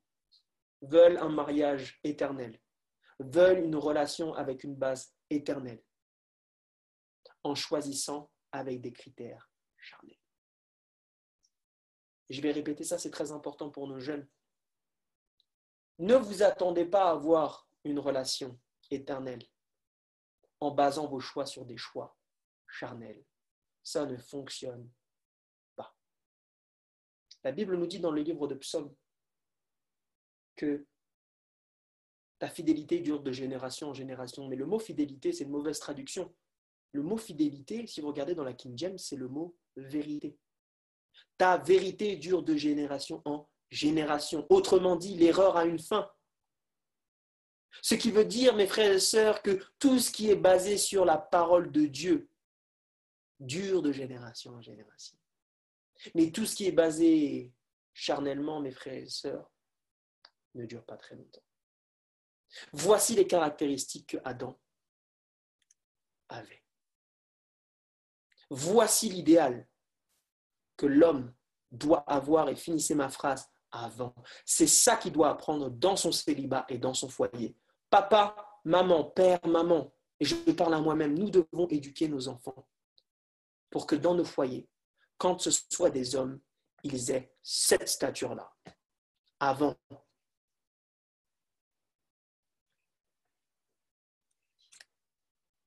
[0.82, 2.60] veulent un mariage éternel,
[3.20, 5.84] veulent une relation avec une base éternelle,
[7.44, 10.20] en choisissant avec des critères charnels.
[12.30, 14.28] Je vais répéter ça, c'est très important pour nos jeunes.
[16.00, 18.60] Ne vous attendez pas à avoir une relation
[18.92, 19.44] éternelle
[20.60, 22.18] en basant vos choix sur des choix
[22.68, 23.24] charnels.
[23.84, 24.92] Ça ne fonctionne
[25.76, 25.96] pas.
[27.44, 28.94] La Bible nous dit dans le livre de Psaume
[30.56, 30.86] que
[32.40, 34.48] ta fidélité dure de génération en génération.
[34.48, 36.34] Mais le mot fidélité, c'est une mauvaise traduction.
[36.92, 40.38] Le mot fidélité, si vous regardez dans la King James, c'est le mot vérité.
[41.38, 44.46] Ta vérité dure de génération en génération.
[44.50, 46.10] Autrement dit, l'erreur a une fin.
[47.82, 51.04] Ce qui veut dire, mes frères et sœurs, que tout ce qui est basé sur
[51.04, 52.30] la parole de Dieu
[53.40, 55.18] dure de génération en génération.
[56.14, 57.52] Mais tout ce qui est basé
[57.94, 59.52] charnellement, mes frères et sœurs,
[60.54, 61.44] ne dure pas très longtemps.
[62.72, 64.60] Voici les caractéristiques que Adam
[66.30, 66.64] avait.
[68.50, 69.68] Voici l'idéal
[70.78, 71.34] que l'homme
[71.72, 74.14] doit avoir, et finissez ma phrase avant.
[74.46, 77.58] C'est ça qu'il doit apprendre dans son célibat et dans son foyer.
[77.90, 82.68] Papa, maman, père, maman, et je parle à moi-même, nous devons éduquer nos enfants
[83.70, 84.68] pour que dans nos foyers,
[85.18, 86.40] quand ce soit des hommes,
[86.84, 88.54] ils aient cette stature-là.
[89.40, 89.76] Avant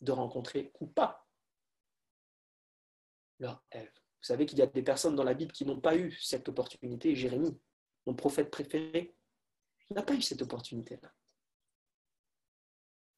[0.01, 1.27] de rencontrer ou pas
[3.39, 3.93] leur Ève.
[3.95, 6.49] Vous savez qu'il y a des personnes dans la Bible qui n'ont pas eu cette
[6.49, 7.15] opportunité.
[7.15, 7.61] Jérémie,
[8.07, 9.17] mon prophète préféré,
[9.91, 11.13] n'a pas eu cette opportunité-là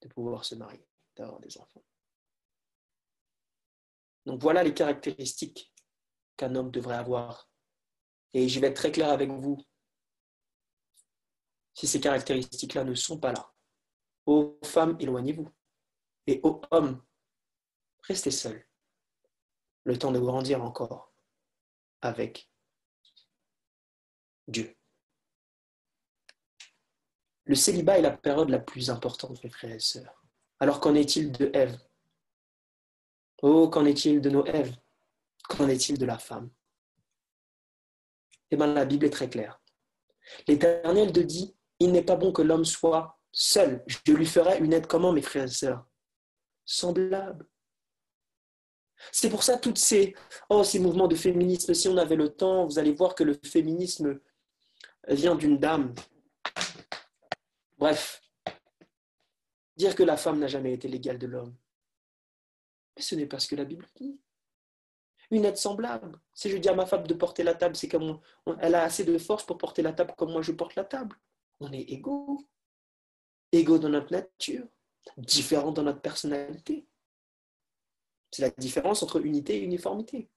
[0.02, 1.84] de pouvoir se marier, d'avoir des enfants.
[4.26, 5.72] Donc voilà les caractéristiques
[6.36, 7.50] qu'un homme devrait avoir.
[8.32, 9.58] Et je vais être très clair avec vous.
[11.74, 13.52] Si ces caractéristiques-là ne sont pas là,
[14.26, 15.48] aux femmes, éloignez-vous.
[16.26, 17.02] Et aux hommes,
[18.02, 18.66] restez seuls.
[19.84, 21.12] Le temps de grandir encore
[22.02, 22.50] avec
[24.46, 24.76] Dieu.
[27.44, 30.22] Le célibat est la période la plus importante, mes frères et sœurs.
[30.60, 31.78] Alors qu'en est-il de Ève?
[33.42, 34.76] Oh, qu'en est-il de nos Èves
[35.48, 36.50] Qu'en est-il de la femme?
[38.50, 39.60] Eh bien, la Bible est très claire.
[40.46, 43.82] L'Éternel te dit, il n'est pas bon que l'homme soit seul.
[43.86, 45.84] Je lui ferai une aide comment, mes frères et sœurs?
[46.72, 47.48] Semblable.
[49.10, 50.14] C'est pour ça toutes ces,
[50.50, 53.36] oh, ces mouvements de féminisme, si on avait le temps, vous allez voir que le
[53.44, 54.20] féminisme
[55.08, 55.92] vient d'une dame.
[57.76, 58.22] Bref,
[59.74, 61.56] dire que la femme n'a jamais été l'égale de l'homme,
[62.96, 64.20] ce n'est pas ce que la Bible dit.
[65.32, 66.20] Une aide semblable.
[66.32, 68.20] Si je dis à ma femme de porter la table, c'est comme
[68.60, 71.16] elle a assez de force pour porter la table comme moi je porte la table.
[71.58, 72.38] On est égaux.
[73.50, 74.68] Égaux dans notre nature,
[75.16, 76.86] différents dans notre personnalité.
[78.30, 80.30] C'est la différence entre unité et uniformité.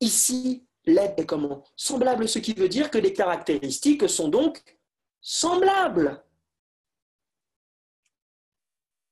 [0.00, 1.64] Ici, l'aide est comment?
[1.76, 4.62] Semblable, ce qui veut dire que les caractéristiques sont donc
[5.20, 6.24] semblables.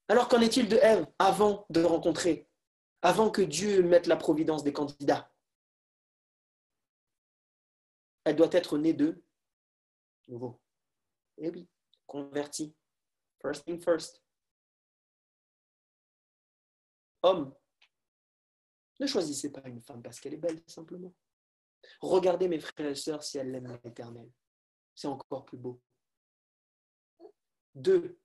[0.09, 2.49] Alors qu'en est-il de Ève avant de rencontrer,
[3.03, 5.33] avant que Dieu mette la providence des candidats?
[8.23, 9.21] Elle doit être née de
[10.29, 10.61] nouveau.
[11.39, 11.69] Eh oui,
[12.07, 12.75] convertie.
[13.47, 14.21] First thing first.
[17.23, 17.55] Homme,
[18.99, 21.15] ne choisissez pas une femme parce qu'elle est belle, simplement.
[22.01, 24.29] Regardez mes frères et sœurs si elle l'aime l'éternel.
[24.97, 25.81] C'est encore plus beau.
[27.73, 28.19] Deux,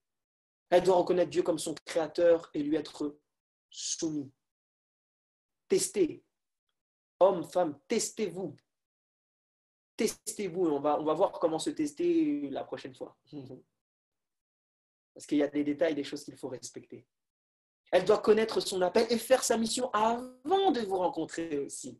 [0.71, 3.19] elle doit reconnaître Dieu comme son créateur et lui être
[3.69, 4.33] soumis.
[5.67, 6.25] Testez.
[7.19, 8.57] Hommes, femmes, testez-vous.
[9.97, 10.65] Testez-vous.
[10.65, 13.15] On va voir comment se tester la prochaine fois.
[15.13, 17.05] Parce qu'il y a des détails, des choses qu'il faut respecter.
[17.91, 21.99] Elle doit connaître son appel et faire sa mission avant de vous rencontrer aussi.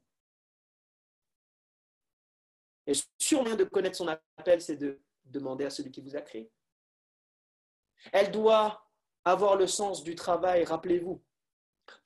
[2.88, 6.52] Et sûrement de connaître son appel, c'est de demander à celui qui vous a créé.
[8.12, 8.90] Elle doit
[9.24, 11.22] avoir le sens du travail, rappelez-vous.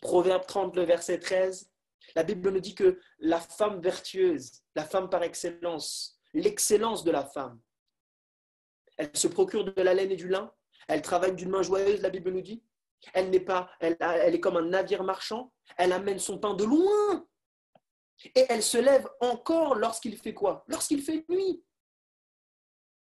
[0.02, 1.72] Proverbe 30, le verset 13,
[2.16, 7.26] la Bible nous dit que la femme vertueuse, la femme par excellence, l'excellence de la
[7.26, 7.62] femme,
[8.98, 10.54] elle se procure de la laine et du lin,
[10.88, 12.64] elle travaille d'une main joyeuse, la Bible nous dit.
[13.14, 17.28] Elle n'est pas, elle, est comme un navire marchand, elle amène son pain de loin.
[18.24, 20.64] Et elle se lève encore lorsqu'il fait quoi?
[20.68, 21.64] Lorsqu'il fait nuit.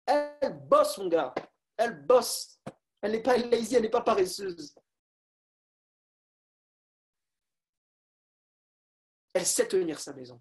[0.06, 1.34] Elle bosse, mon gars.
[1.76, 2.60] Elle bosse.
[3.00, 4.74] Elle n'est pas lazy, elle n'est pas paresseuse.
[9.32, 10.40] Elle sait tenir sa maison.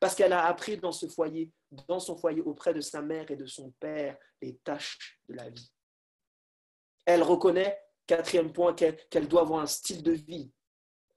[0.00, 1.52] Parce qu'elle a appris dans son foyer
[2.44, 5.70] auprès de sa mère et de son père, les tâches de la vie.
[7.04, 10.50] Elle reconnaît, quatrième point, qu'elle doit avoir un style de vie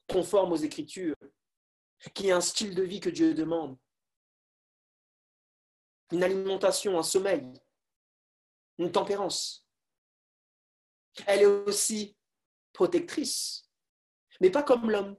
[0.08, 1.16] conforme aux Écritures.
[2.14, 3.78] qui est un style de vie que Dieu demande.
[6.12, 7.50] Une alimentation, un sommeil,
[8.78, 9.66] une tempérance.
[11.26, 12.18] Elle est aussi
[12.74, 13.70] protectrice,
[14.42, 15.16] mais pas comme l'homme.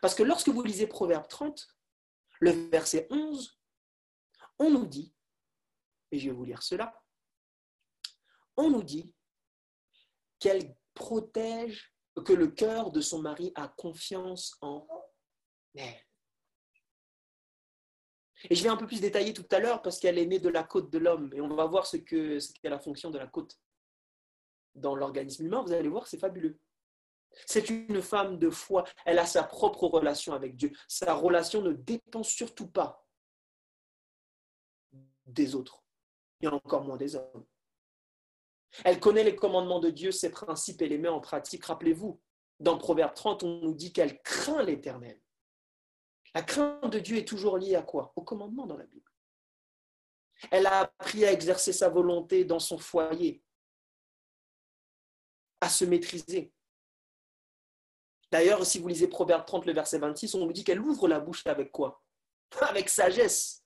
[0.00, 1.73] Parce que lorsque vous lisez Proverbe 30,
[2.40, 3.58] le verset 11,
[4.58, 5.14] on nous dit,
[6.10, 7.02] et je vais vous lire cela,
[8.56, 9.14] on nous dit
[10.38, 11.92] qu'elle protège,
[12.24, 14.86] que le cœur de son mari a confiance en
[15.74, 16.00] elle.
[18.50, 20.48] Et je vais un peu plus détailler tout à l'heure parce qu'elle est née de
[20.48, 23.58] la côte de l'homme et on va voir ce qu'est la fonction de la côte
[24.74, 25.62] dans l'organisme humain.
[25.62, 26.60] Vous allez voir, c'est fabuleux.
[27.46, 28.84] C'est une femme de foi.
[29.04, 30.72] Elle a sa propre relation avec Dieu.
[30.88, 33.06] Sa relation ne dépend surtout pas
[35.26, 35.84] des autres
[36.40, 37.46] et encore moins des hommes.
[38.84, 41.64] Elle connaît les commandements de Dieu, ses principes et les met en pratique.
[41.64, 42.20] Rappelez-vous,
[42.60, 45.20] dans Proverbe 30, on nous dit qu'elle craint l'Éternel.
[46.34, 48.12] La crainte de Dieu est toujours liée à quoi?
[48.16, 49.10] Au commandement dans la Bible.
[50.50, 53.42] Elle a appris à exercer sa volonté dans son foyer,
[55.60, 56.53] à se maîtriser.
[58.34, 61.20] D'ailleurs, si vous lisez Proverbe 30, le verset 26, on nous dit qu'elle ouvre la
[61.20, 62.02] bouche avec quoi?
[62.68, 63.64] Avec sagesse.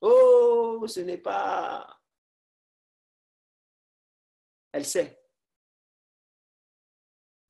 [0.00, 2.00] Oh, ce n'est pas...
[4.70, 5.20] Elle sait.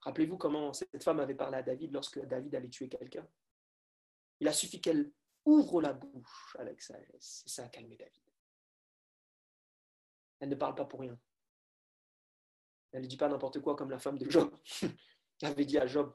[0.01, 3.29] Rappelez-vous comment cette femme avait parlé à David lorsque David allait tuer quelqu'un?
[4.41, 5.13] Il a suffi qu'elle
[5.45, 7.43] ouvre la bouche avec sagesse.
[7.45, 8.23] Et ça a calmé David.
[10.41, 11.21] Elle ne parle pas pour rien.
[12.93, 14.57] Elle ne dit pas n'importe quoi comme la femme de Job.
[15.43, 16.15] Avait dit à Job.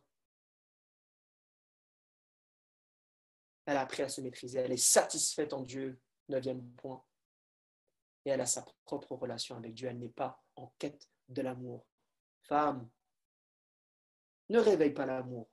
[3.66, 4.60] Elle a appris à se maîtriser.
[4.60, 6.02] Elle est satisfaite en Dieu.
[6.30, 7.04] Neuvième point.
[8.26, 9.88] Et elle a sa propre relation avec Dieu.
[9.88, 11.86] Elle n'est pas en quête de l'amour.
[12.42, 12.90] Femme,
[14.50, 15.50] ne réveille pas l'amour.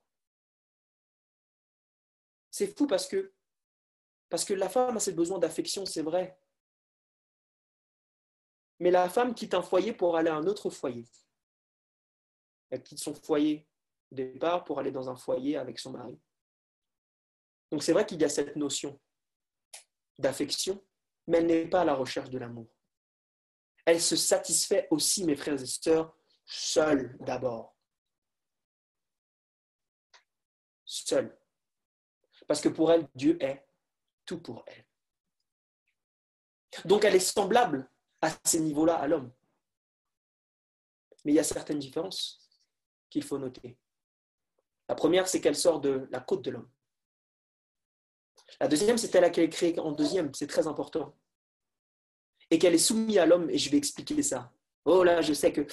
[2.51, 3.35] C'est fou parce que,
[4.31, 6.41] parce que la femme a ses besoins d'affection, c'est vrai.
[8.79, 11.07] Mais la femme quitte un foyer pour aller à un autre foyer.
[12.71, 13.67] Elle quitte son foyer
[14.11, 16.19] au départ pour aller dans un foyer avec son mari.
[17.71, 19.01] Donc c'est vrai qu'il y a cette notion
[20.19, 20.83] d'affection,
[21.27, 22.69] mais elle n'est pas à la recherche de l'amour.
[23.85, 27.77] Elle se satisfait aussi, mes frères et sœurs, seule d'abord.
[30.85, 31.37] Seule.
[32.47, 33.67] Parce que pour elle, Dieu est
[34.25, 34.87] tout pour elle.
[36.85, 37.91] Donc elle est semblable
[38.21, 39.33] à ces niveaux-là à l'homme.
[41.25, 42.45] Mais il y a certaines différences
[43.17, 43.79] qu'il faut noter.
[44.91, 46.69] La première, c'est qu'elle sort de la côte de l'homme.
[48.61, 51.17] La deuxième, c'est elle qu'elle est créée en deuxième, c'est très important.
[52.51, 54.53] Et qu'elle est soumise à l'homme, et je vais expliquer ça.
[54.85, 55.67] Oh là, je sais que...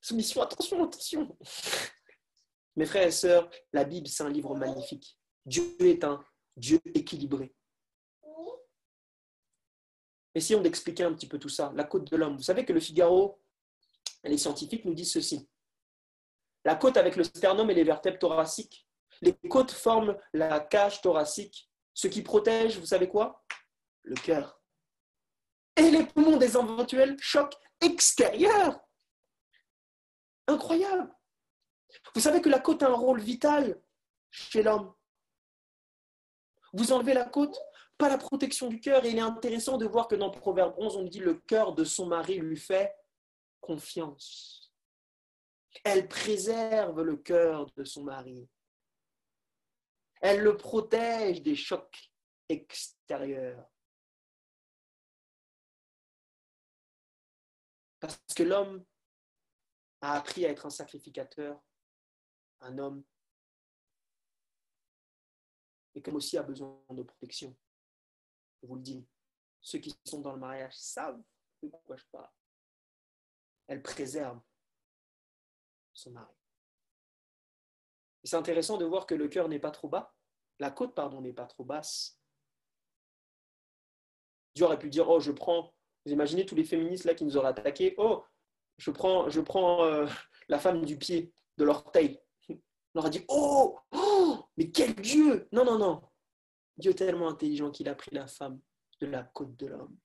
[0.00, 1.36] soumission, attention, attention.
[2.76, 5.18] Mes frères et sœurs, la Bible, c'est un livre magnifique.
[5.44, 6.24] Dieu est un
[6.56, 7.52] Dieu équilibré.
[10.32, 11.72] Essayons d'expliquer un petit peu tout ça.
[11.74, 12.36] La côte de l'homme.
[12.36, 13.40] Vous savez que le Figaro,
[14.22, 15.48] les scientifiques nous disent ceci.
[16.66, 18.88] La côte avec le sternum et les vertèbres thoraciques.
[19.22, 23.44] Les côtes forment la cage thoracique, ce qui protège, vous savez quoi?
[24.02, 24.60] Le cœur.
[25.76, 28.80] Et les poumons des éventuels chocs extérieurs.
[30.48, 31.14] Incroyable.
[32.16, 33.80] Vous savez que la côte a un rôle vital
[34.28, 34.92] chez l'homme.
[36.72, 37.56] Vous enlevez la côte,
[37.96, 39.04] pas la protection du cœur.
[39.04, 41.84] Et il est intéressant de voir que dans Proverbe 11, on dit le cœur de
[41.84, 42.92] son mari lui fait
[43.60, 44.65] confiance.
[45.84, 48.48] Elle préserve le cœur de son mari.
[50.20, 52.10] Elle le protège des chocs
[52.48, 53.68] extérieurs.
[58.00, 58.84] Parce que l'homme
[60.00, 61.60] a appris à être un sacrificateur,
[62.60, 63.04] un homme
[65.94, 67.56] et comme aussi a besoin de protection.
[68.62, 69.06] Je vous le dis,
[69.62, 71.22] ceux qui sont dans le mariage savent
[71.62, 72.30] de quoi je parle.
[73.66, 74.40] Elle préserve
[75.96, 76.34] son mari.
[78.22, 80.14] c'est intéressant de voir que le cœur n'est pas trop bas,
[80.58, 82.20] la côte, pardon, n'est pas trop basse.
[84.54, 85.74] Dieu aurait pu dire, oh, je prends,
[86.04, 88.24] vous imaginez tous les féministes là qui nous auraient attaqués, oh,
[88.78, 90.06] je prends, je prends euh,
[90.48, 92.20] la femme du pied, de l'orteil.
[92.48, 92.56] On
[92.94, 96.02] leur a dit, oh, oh, mais quel Dieu Non, non, non.
[96.78, 98.60] Dieu tellement intelligent qu'il a pris la femme
[99.00, 99.96] de la côte de l'homme.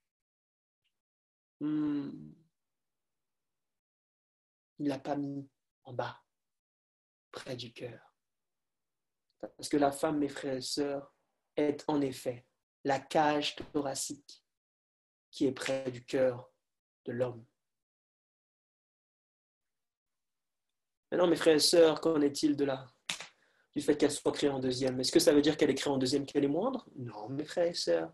[1.59, 2.33] Hmm.
[4.79, 5.47] Il l'a pas mis
[5.83, 6.21] en bas,
[7.31, 8.15] près du cœur.
[9.39, 11.13] Parce que la femme, mes frères et sœurs,
[11.55, 12.45] est en effet
[12.83, 14.43] la cage thoracique
[15.31, 16.51] qui est près du cœur
[17.05, 17.45] de l'homme.
[21.11, 22.87] Maintenant, mes frères et sœurs, qu'en est-il de la
[23.73, 24.99] du fait qu'elle soit créée en deuxième.
[24.99, 26.87] Est-ce que ça veut dire qu'elle est créée en deuxième, qu'elle est moindre?
[26.97, 28.11] Non, mes frères et sœurs.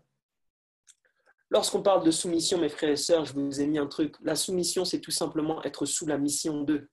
[1.50, 4.14] Lorsqu'on parle de soumission, mes frères et sœurs, je vous ai mis un truc.
[4.20, 6.90] La soumission, c'est tout simplement être sous la mission d'eux.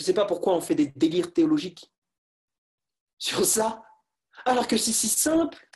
[0.00, 1.92] Je ne sais pas pourquoi on fait des délires théologiques
[3.18, 3.82] sur ça,
[4.46, 5.68] alors que c'est si simple.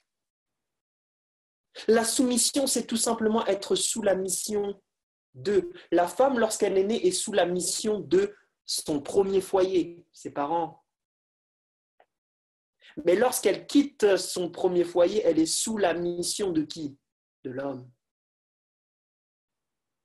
[1.88, 4.80] La soumission, c'est tout simplement être sous la mission
[5.34, 5.70] de.
[5.92, 10.82] La femme, lorsqu'elle est née, est sous la mission de son premier foyer, ses parents.
[13.04, 16.96] Mais lorsqu'elle quitte son premier foyer, elle est sous la mission de qui?
[17.42, 17.90] De l'homme.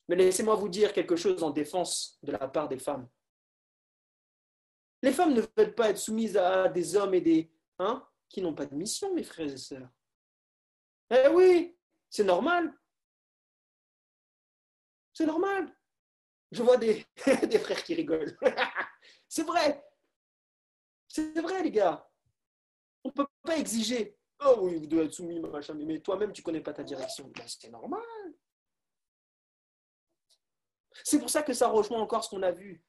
[0.09, 3.07] Mais laissez-moi vous dire quelque chose en défense de la part des femmes.
[5.01, 8.53] Les femmes ne veulent pas être soumises à des hommes et des hein, qui n'ont
[8.53, 9.89] pas de mission, mes frères et sœurs.
[11.09, 11.77] Eh oui,
[12.09, 12.73] c'est normal.
[15.13, 15.75] C'est normal.
[16.51, 18.37] Je vois des, frères qui rigolent.
[19.27, 19.83] c'est vrai.
[21.07, 22.07] C'est vrai, les gars.
[23.03, 24.17] On ne peut pas exiger.
[24.45, 27.29] Oh oui, vous devez être soumis, machin, mais toi-même, tu ne connais pas ta direction.
[27.35, 28.01] Ben, c'est normal.
[31.03, 32.83] C'est pour ça que ça rejoint encore ce qu'on a vu.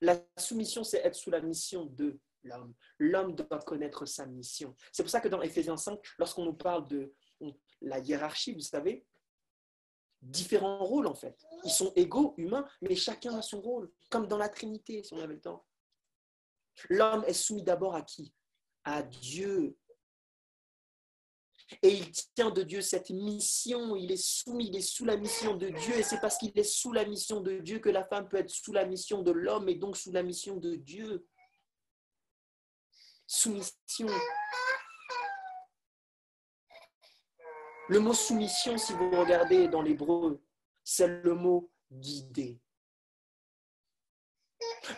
[0.00, 2.74] La soumission, c'est être sous la mission de l'homme.
[2.98, 4.74] L'homme doit connaître sa mission.
[4.92, 7.12] C'est pour ça que dans Ephésiens 5, lorsqu'on nous parle de
[7.80, 9.06] la hiérarchie, vous savez,
[10.22, 11.44] différents rôles en fait.
[11.64, 15.20] Ils sont égaux, humains, mais chacun a son rôle, comme dans la Trinité, si on
[15.20, 15.66] avait le temps.
[16.88, 18.34] L'homme est soumis d'abord à qui?
[18.84, 19.76] À Dieu.
[21.82, 25.56] Et il tient de Dieu cette mission, il est soumis, il est sous la mission
[25.56, 28.28] de Dieu, et c'est parce qu'il est sous la mission de Dieu que la femme
[28.28, 31.26] peut être sous la mission de l'homme, et donc sous la mission de Dieu.
[33.26, 34.08] Soumission.
[37.88, 40.42] Le mot soumission, si vous regardez dans l'hébreu,
[40.82, 42.60] c'est le mot guider.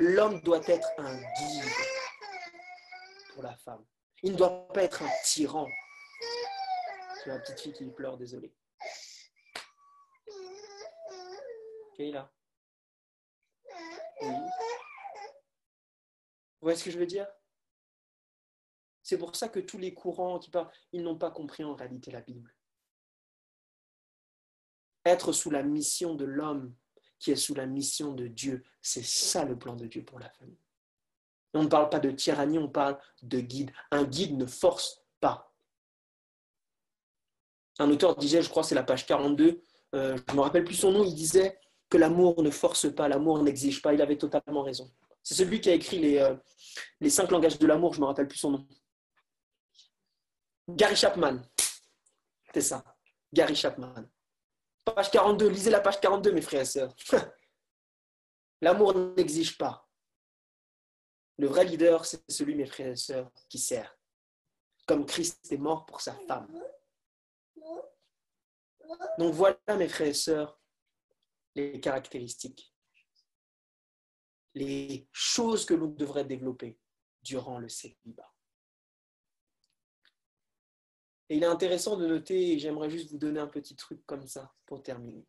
[0.01, 1.73] L'homme doit être un guide
[3.35, 3.85] pour la femme.
[4.23, 5.69] Il ne doit pas être un tyran.
[7.27, 8.55] La petite fille qui pleure, désolé.
[11.99, 12.33] là.
[14.23, 14.29] Oui.
[16.61, 17.27] Vous voyez ce que je veux dire?
[19.03, 22.11] C'est pour ça que tous les courants qui parlent, ils n'ont pas compris en réalité
[22.11, 22.57] la Bible
[25.07, 26.75] être sous la mission de l'homme
[27.19, 28.65] qui est sous la mission de Dieu.
[28.83, 30.59] C'est ça le plan de Dieu pour la famille.
[31.55, 33.73] On ne parle pas de tyrannie, on parle de guide.
[33.91, 35.56] Un guide ne force pas.
[37.79, 39.63] Un auteur disait, je crois c'est la page 42,
[39.95, 41.59] euh, je ne me rappelle plus son nom, il disait
[41.89, 43.95] que l'amour ne force pas, l'amour n'exige pas.
[43.95, 44.91] Il avait totalement raison.
[45.23, 46.35] C'est celui qui a écrit les, euh,
[47.01, 48.69] les cinq langages de l'amour, je ne me rappelle plus son nom.
[50.69, 51.43] Gary Chapman.
[52.53, 52.85] C'est ça.
[53.33, 53.95] Gary Chapman.
[54.85, 56.95] Page 42, lisez la page 42, mes frères et sœurs.
[58.61, 59.89] L'amour n'exige pas.
[61.39, 63.97] Le vrai leader, c'est celui, mes frères et sœurs, qui sert.
[64.87, 66.49] Comme Christ est mort pour sa femme.
[69.19, 70.61] Donc voilà, mes frères et sœurs,
[71.55, 72.73] les caractéristiques,
[74.55, 76.79] les choses que l'on devrait développer
[77.23, 78.33] durant le célibat.
[81.29, 84.27] Et il est intéressant de noter, et j'aimerais juste vous donner un petit truc comme
[84.27, 85.27] ça pour terminer.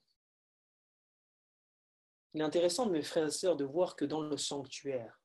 [2.34, 5.20] Il est intéressant, mes frères et sœurs, de voir que dans le sanctuaire,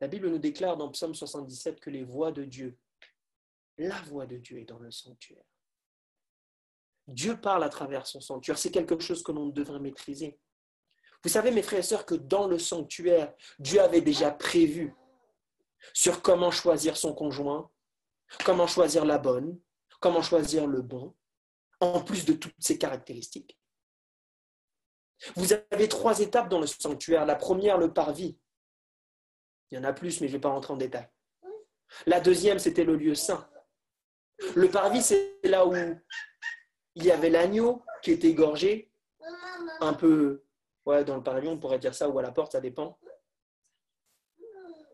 [0.00, 2.78] la Bible nous déclare dans Psaume 77 que les voix de Dieu,
[3.78, 5.44] la voix de Dieu est dans le sanctuaire.
[7.08, 8.58] Dieu parle à travers son sanctuaire.
[8.58, 10.38] C'est quelque chose que l'on devrait maîtriser.
[11.22, 14.94] Vous savez, mes frères et sœurs, que dans le sanctuaire, Dieu avait déjà prévu
[15.94, 17.70] sur comment choisir son conjoint,
[18.44, 19.58] comment choisir la bonne,
[20.00, 21.14] comment choisir le bon,
[21.80, 23.58] en plus de toutes ces caractéristiques.
[25.36, 27.26] Vous avez trois étapes dans le sanctuaire.
[27.26, 28.36] La première, le parvis.
[29.70, 31.08] Il y en a plus, mais je ne vais pas rentrer en détail.
[32.06, 33.48] La deuxième, c'était le lieu saint.
[34.54, 35.74] Le parvis, c'est là où
[36.94, 38.90] il y avait l'agneau qui était égorgé,
[39.80, 40.42] un peu
[40.86, 42.98] ouais, dans le pavillon, on pourrait dire ça, ou à la porte, ça dépend.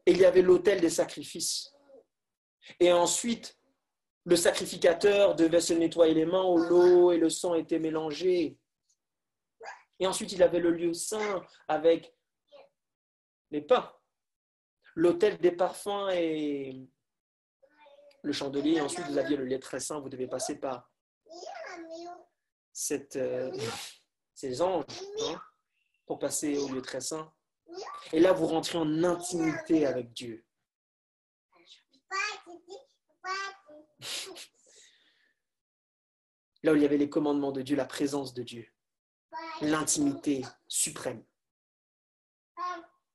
[0.07, 1.75] Et il y avait l'autel des sacrifices.
[2.81, 3.59] Et ensuite,
[4.25, 8.59] le sacrificateur devait se nettoyer les mains où l'eau et le sang étaient mélangés.
[10.01, 12.15] Et ensuite, il avait le lieu saint avec
[13.51, 13.91] les pains,
[14.95, 16.87] l'autel des parfums et
[18.23, 18.77] le chandelier.
[18.77, 20.01] Et ensuite, vous aviez le lait très saint.
[20.01, 20.91] Vous devez passer par
[23.17, 23.53] euh,
[24.35, 24.85] ces anges
[25.23, 25.41] hein,
[26.07, 27.33] pour passer au lieu très saint.
[28.13, 30.45] Et là, vous rentrez en intimité avec Dieu.
[36.65, 38.67] Là où il y avait les commandements de Dieu, la présence de Dieu,
[39.61, 41.25] l'intimité suprême.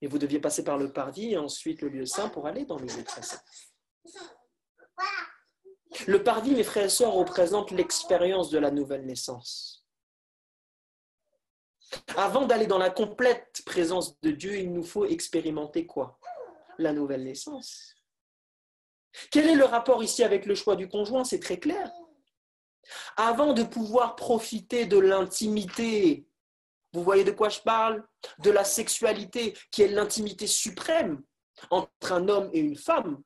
[0.01, 2.77] Et vous deviez passer par le parvis et ensuite le lieu saint pour aller dans
[2.77, 3.41] le lieu très saint.
[6.07, 9.85] Le parvis, mes frères et sœurs, représente l'expérience de la nouvelle naissance.
[12.17, 16.19] Avant d'aller dans la complète présence de Dieu, il nous faut expérimenter quoi?
[16.79, 17.93] La nouvelle naissance.
[19.29, 21.23] Quel est le rapport ici avec le choix du conjoint?
[21.23, 21.91] C'est très clair.
[23.15, 26.27] Avant de pouvoir profiter de l'intimité,
[26.93, 28.03] vous voyez de quoi je parle?
[28.39, 31.21] De la sexualité, qui est l'intimité suprême
[31.69, 33.21] entre un homme et une femme.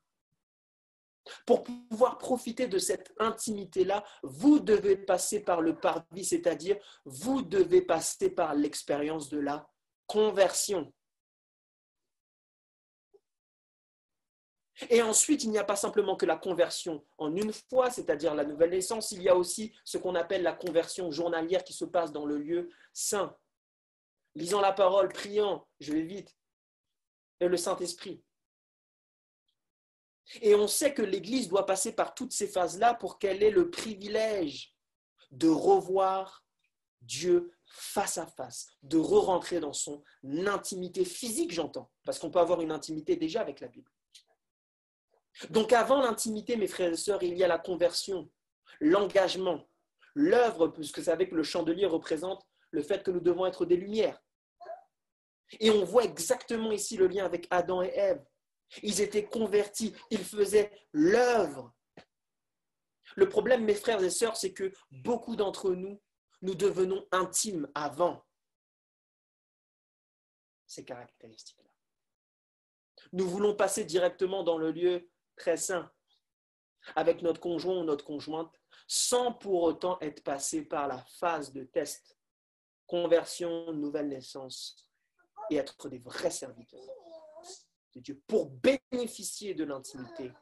[1.46, 7.82] Pour pouvoir profiter de cette intimité-là, vous devez passer par le parvis, c'est-à-dire vous devez
[7.82, 9.68] passer par l'expérience de la
[10.06, 10.92] conversion.
[14.90, 18.44] Et ensuite, il n'y a pas simplement que la conversion en une fois, c'est-à-dire la
[18.44, 22.12] nouvelle naissance, il y a aussi ce qu'on appelle la conversion journalière qui se passe
[22.12, 23.36] dans le lieu saint.
[24.36, 26.36] Lisant la parole, priant, je vais vite,
[27.40, 28.22] et le Saint-Esprit.
[30.40, 33.70] Et on sait que l'Église doit passer par toutes ces phases-là pour qu'elle ait le
[33.70, 34.74] privilège
[35.30, 36.44] de revoir
[37.00, 42.60] Dieu face à face, de re-rentrer dans son intimité physique, j'entends, parce qu'on peut avoir
[42.60, 43.90] une intimité déjà avec la Bible.
[45.50, 48.30] Donc avant l'intimité, mes frères et sœurs, il y a la conversion,
[48.80, 49.68] l'engagement,
[50.14, 53.76] l'œuvre, puisque vous savez que le chandelier représente le fait que nous devons être des
[53.76, 54.20] lumières.
[55.60, 58.24] Et on voit exactement ici le lien avec Adam et Ève.
[58.82, 61.74] Ils étaient convertis, ils faisaient l'œuvre.
[63.16, 66.00] Le problème, mes frères et sœurs, c'est que beaucoup d'entre nous,
[66.42, 68.24] nous devenons intimes avant
[70.66, 71.70] ces caractéristiques-là.
[73.12, 75.90] Nous voulons passer directement dans le lieu très sain
[76.94, 78.54] avec notre conjoint ou notre conjointe
[78.86, 82.16] sans pour autant être passé par la phase de test,
[82.86, 84.88] conversion, nouvelle naissance
[85.50, 86.80] et être des vrais serviteurs
[88.26, 90.32] Pour bénéficier de l'intimité,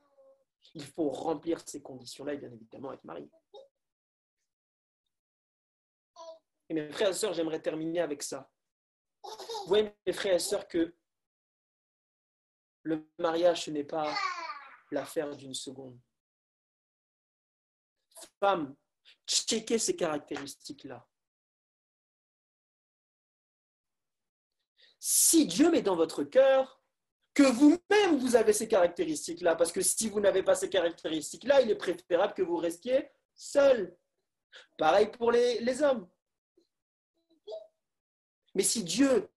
[0.74, 3.30] il faut remplir ces conditions-là et bien évidemment être marié.
[6.68, 8.51] Et mes frères et sœurs, j'aimerais terminer avec ça.
[9.22, 10.94] Vous voyez, mes frères et sœurs, que
[12.82, 14.14] le mariage, ce n'est pas
[14.90, 15.99] l'affaire d'une seconde.
[18.40, 18.76] Femme,
[19.26, 21.07] checkez ces caractéristiques-là.
[24.99, 26.82] Si Dieu met dans votre cœur
[27.37, 31.70] que vous-même vous avez ces caractéristiques-là, parce que si vous n'avez pas ces caractéristiques-là, il
[31.70, 33.95] est préférable que vous restiez seul.
[34.78, 36.09] Pareil pour les, les hommes.
[38.55, 39.28] Mais si Dieu,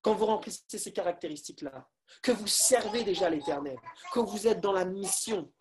[0.00, 1.90] quand vous remplissez ces caractéristiques-là,
[2.22, 3.76] que vous servez déjà l'Éternel,
[4.14, 5.52] que vous êtes dans la mission.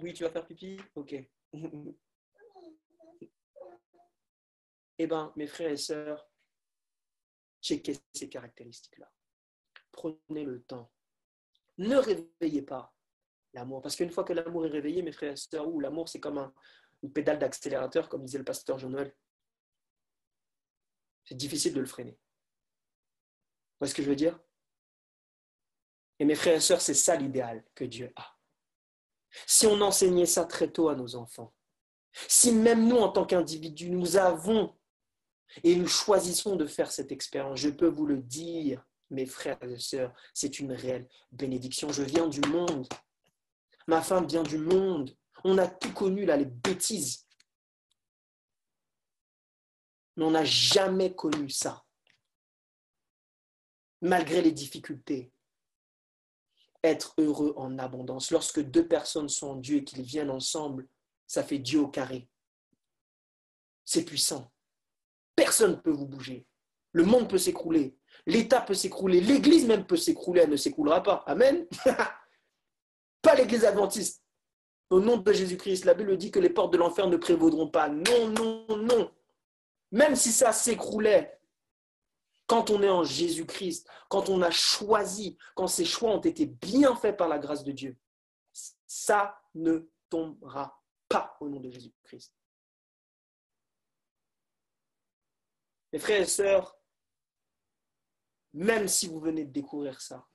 [0.00, 0.78] Oui, tu vas faire pipi?
[0.94, 1.14] Ok.
[4.98, 6.28] eh bien, mes frères et sœurs,
[7.62, 9.10] checkez ces caractéristiques-là.
[9.92, 10.90] Prenez le temps.
[11.78, 12.94] Ne réveillez pas
[13.54, 13.82] l'amour.
[13.82, 16.38] Parce qu'une fois que l'amour est réveillé, mes frères et sœurs, ou l'amour, c'est comme
[16.38, 16.52] un,
[17.02, 19.14] une pédale d'accélérateur, comme disait le pasteur Jean-Noël.
[21.24, 22.12] C'est difficile de le freiner.
[22.12, 24.38] Vous voyez ce que je veux dire?
[26.18, 28.36] Et mes frères et sœurs, c'est ça l'idéal que Dieu a.
[29.46, 31.54] Si on enseignait ça très tôt à nos enfants,
[32.28, 34.76] si même nous, en tant qu'individus, nous avons
[35.64, 39.78] et nous choisissons de faire cette expérience, je peux vous le dire, mes frères et
[39.78, 41.92] sœurs, c'est une réelle bénédiction.
[41.92, 42.88] Je viens du monde.
[43.86, 45.16] Ma femme vient du monde.
[45.44, 47.26] On a tout connu là, les bêtises.
[50.16, 51.84] Mais on n'a jamais connu ça.
[54.00, 55.32] Malgré les difficultés,
[56.82, 58.30] être heureux en abondance.
[58.30, 60.88] Lorsque deux personnes sont en Dieu et qu'ils viennent ensemble,
[61.26, 62.28] ça fait Dieu au carré.
[63.84, 64.52] C'est puissant.
[65.36, 66.46] Personne ne peut vous bouger.
[66.92, 67.96] Le monde peut s'écrouler.
[68.26, 69.20] L'État peut s'écrouler.
[69.20, 70.42] L'Église même peut s'écrouler.
[70.42, 71.24] Elle ne s'écroulera pas.
[71.26, 71.66] Amen.
[73.22, 74.22] pas l'Église adventiste.
[74.90, 77.88] Au nom de Jésus-Christ, la Bible dit que les portes de l'enfer ne prévaudront pas.
[77.88, 79.10] Non, non, non.
[79.90, 81.38] Même si ça s'écroulait,
[82.46, 86.94] quand on est en Jésus-Christ, quand on a choisi, quand ces choix ont été bien
[86.94, 87.96] faits par la grâce de Dieu,
[88.86, 92.34] ça ne tombera pas au nom de Jésus-Christ.
[95.92, 96.76] Mes frères et sœurs,
[98.52, 100.26] même si vous venez de découvrir ça,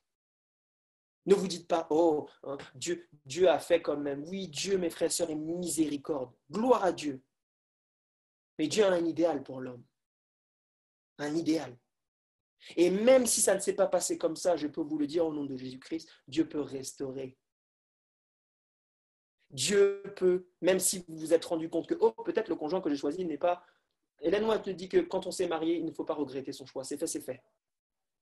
[1.27, 4.23] ne vous dites pas, oh, hein, Dieu, Dieu a fait quand même.
[4.27, 6.33] Oui, Dieu, mes frères et sœurs, est miséricorde.
[6.49, 7.21] Gloire à Dieu.
[8.57, 9.83] Mais Dieu a un idéal pour l'homme.
[11.19, 11.77] Un idéal.
[12.77, 15.25] Et même si ça ne s'est pas passé comme ça, je peux vous le dire
[15.25, 17.37] au nom de Jésus-Christ, Dieu peut restaurer.
[19.51, 22.89] Dieu peut, même si vous vous êtes rendu compte que, oh, peut-être le conjoint que
[22.89, 23.63] j'ai choisi n'est pas...
[24.21, 26.65] Hélène White te dit que quand on s'est marié, il ne faut pas regretter son
[26.65, 26.83] choix.
[26.83, 27.43] C'est fait, c'est fait.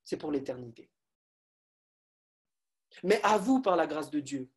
[0.06, 0.88] C'est pour l'éternité.
[3.02, 4.48] Mais à vous, par la grâce de Dieu,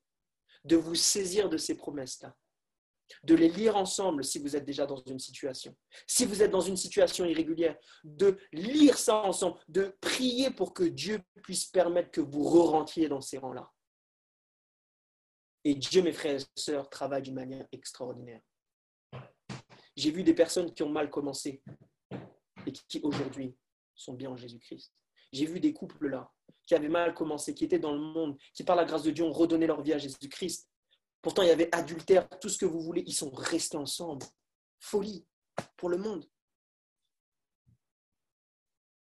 [0.63, 2.33] de vous saisir de ces promesses-là,
[3.23, 5.75] de les lire ensemble si vous êtes déjà dans une situation.
[6.05, 10.83] Si vous êtes dans une situation irrégulière, de lire ça ensemble, de prier pour que
[10.83, 13.71] Dieu puisse permettre que vous re-rentriez dans ces rangs-là.
[15.63, 18.41] Et Dieu, mes frères et sœurs, travaille d'une manière extraordinaire.
[19.95, 21.63] J'ai vu des personnes qui ont mal commencé
[22.11, 23.57] et qui aujourd'hui
[23.95, 24.93] sont bien en Jésus-Christ.
[25.31, 26.31] J'ai vu des couples là
[26.65, 29.23] qui avaient mal commencé, qui étaient dans le monde, qui par la grâce de Dieu
[29.23, 30.69] ont redonné leur vie à Jésus-Christ.
[31.19, 34.23] Pourtant, il y avait adultère, tout ce que vous voulez, ils sont restés ensemble.
[34.79, 35.25] Folie
[35.77, 36.29] pour le monde.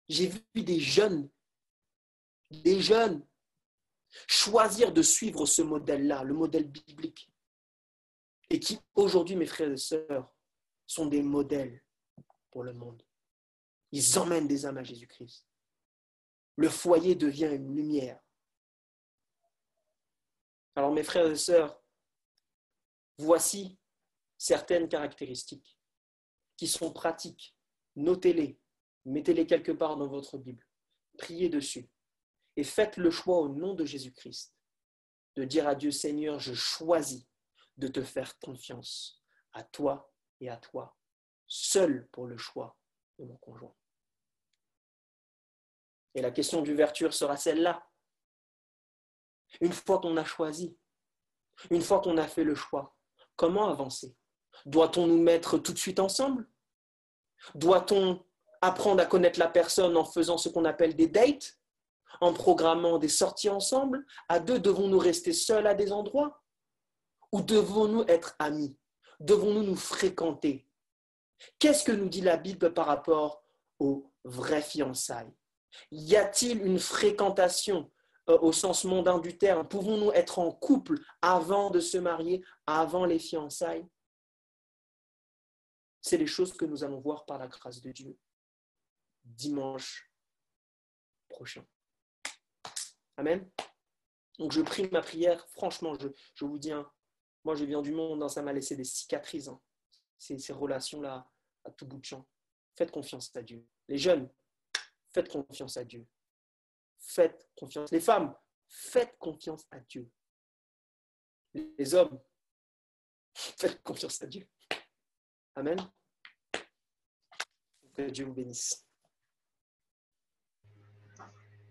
[0.09, 1.31] J'ai vu des jeunes,
[2.51, 3.25] des jeunes
[4.27, 7.31] choisir de suivre ce modèle-là, le modèle biblique,
[8.51, 10.35] et qui aujourd'hui, mes frères et sœurs,
[10.87, 11.83] sont des modèles
[12.51, 13.03] pour le monde.
[13.93, 15.47] Ils emmènent des âmes à Jésus-Christ.
[16.57, 18.21] Le foyer devient une lumière.
[20.75, 21.83] Alors mes frères et sœurs,
[23.19, 23.79] voici
[24.39, 25.79] certaines caractéristiques
[26.57, 27.57] qui sont pratiques.
[27.97, 28.59] Notez-les,
[29.05, 30.67] mettez-les quelque part dans votre Bible,
[31.19, 31.91] priez dessus
[32.57, 34.55] et faites le choix au nom de Jésus-Christ
[35.37, 37.27] de dire à Dieu Seigneur, je choisis
[37.77, 39.23] de te faire confiance
[39.53, 40.97] à toi et à toi,
[41.47, 42.77] seul pour le choix
[43.19, 43.75] de mon conjoint.
[46.15, 47.87] Et la question d'ouverture sera celle-là.
[49.61, 50.77] Une fois qu'on a choisi,
[51.71, 52.97] une fois qu'on a fait le choix,
[53.37, 54.15] comment avancer?
[54.67, 56.49] Doit-on nous mettre tout de suite ensemble?
[57.55, 58.25] Doit-on
[58.61, 61.59] apprendre à connaître la personne en faisant ce qu'on appelle des dates
[62.21, 64.07] En programmant des sorties ensemble?
[64.29, 66.43] À deux, devons-nous rester seuls à des endroits?
[67.33, 68.79] Ou devons-nous être amis?
[69.21, 70.69] Devons-nous nous fréquenter?
[71.59, 73.43] Qu'est-ce que nous dit la Bible par rapport
[73.79, 75.33] aux vraies fiançailles?
[75.91, 77.91] Y a-t-il une fréquentation
[78.29, 79.67] euh, au sens mondain du terme?
[79.67, 83.87] Pouvons-nous être en couple avant de se marier, avant les fiançailles?
[86.01, 88.19] C'est les choses que nous allons voir par la grâce de Dieu
[89.25, 90.11] dimanche
[91.29, 91.65] prochain.
[93.17, 93.49] Amen.
[94.39, 95.95] Donc je prie ma prière, franchement,
[96.35, 96.73] je, vous dis,
[97.45, 99.49] moi, je viens du monde, hein, ça m'a laissé des cicatrices.
[99.49, 99.61] Hein.
[100.19, 101.29] Ces, ces relations-là,
[101.65, 102.27] à tout bout de champ.
[102.77, 103.67] Faites confiance à Dieu.
[103.89, 104.29] Les jeunes,
[105.13, 106.07] faites confiance à Dieu.
[106.99, 107.91] Faites confiance.
[107.91, 108.35] Les femmes,
[108.69, 110.11] faites confiance à Dieu.
[111.55, 112.21] Les hommes,
[113.35, 114.49] faites confiance à Dieu.
[115.55, 115.79] Amen.
[117.95, 118.87] Que Dieu vous bénisse.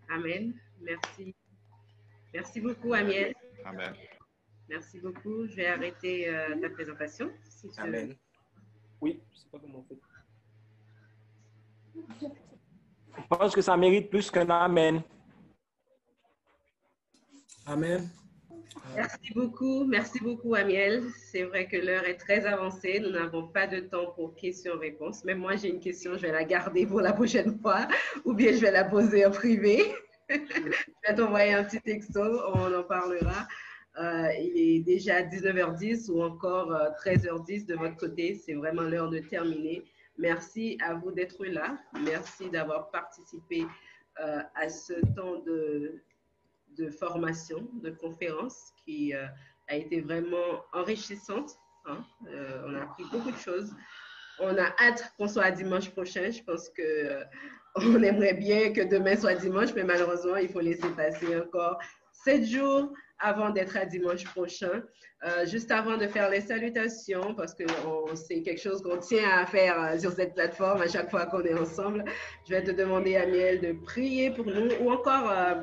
[0.10, 0.60] Amen.
[0.80, 1.36] Merci.
[2.34, 3.34] Merci beaucoup, Amiel.
[3.66, 3.96] Amen.
[4.68, 5.48] Merci beaucoup.
[5.48, 7.34] Je vais arrêter euh, ta présentation.
[7.44, 7.88] Si tu veux.
[7.88, 8.18] Amen.
[9.00, 10.00] Oui, je ne sais pas comment on fait.
[13.18, 15.02] Je pense que ça mérite plus qu'un Amen.
[17.66, 18.10] Amen.
[18.96, 21.04] Merci beaucoup, merci beaucoup Amiel.
[21.32, 23.00] C'est vrai que l'heure est très avancée.
[23.00, 25.24] Nous n'avons pas de temps pour questions-réponses.
[25.24, 27.88] Même moi, j'ai une question, je vais la garder pour la prochaine fois
[28.26, 29.96] ou bien je vais la poser en privé.
[30.30, 30.36] je
[31.08, 32.22] vais t'envoyer un petit texto,
[32.54, 33.48] on en parlera.
[33.98, 38.36] Euh, il est déjà 19h10 ou encore euh, 13h10 de votre côté.
[38.36, 39.84] C'est vraiment l'heure de terminer.
[40.22, 41.80] Merci à vous d'être là.
[42.06, 43.66] Merci d'avoir participé
[44.20, 46.00] euh, à ce temps de,
[46.92, 49.26] formation, de conférence qui euh,
[49.68, 51.58] a été vraiment enrichissante.
[51.88, 52.06] hein.
[52.28, 53.74] Euh, on a appris beaucoup de choses.
[54.40, 56.30] On a hâte qu'on soit dimanche prochain.
[56.30, 57.24] Je pense que
[57.76, 61.80] on aimerait bien que demain soit dimanche, mais malheureusement, il faut laisser passer encore
[62.12, 64.84] sept jours avant d'être à dimanche prochain.
[65.24, 67.64] Euh, juste avant de faire les salutations, parce que
[68.16, 71.44] c'est quelque chose qu'on tient à faire euh, sur cette plateforme à chaque fois qu'on
[71.44, 72.04] est ensemble,
[72.48, 75.62] je vais te demander, Amiel, de prier pour nous ou encore, euh,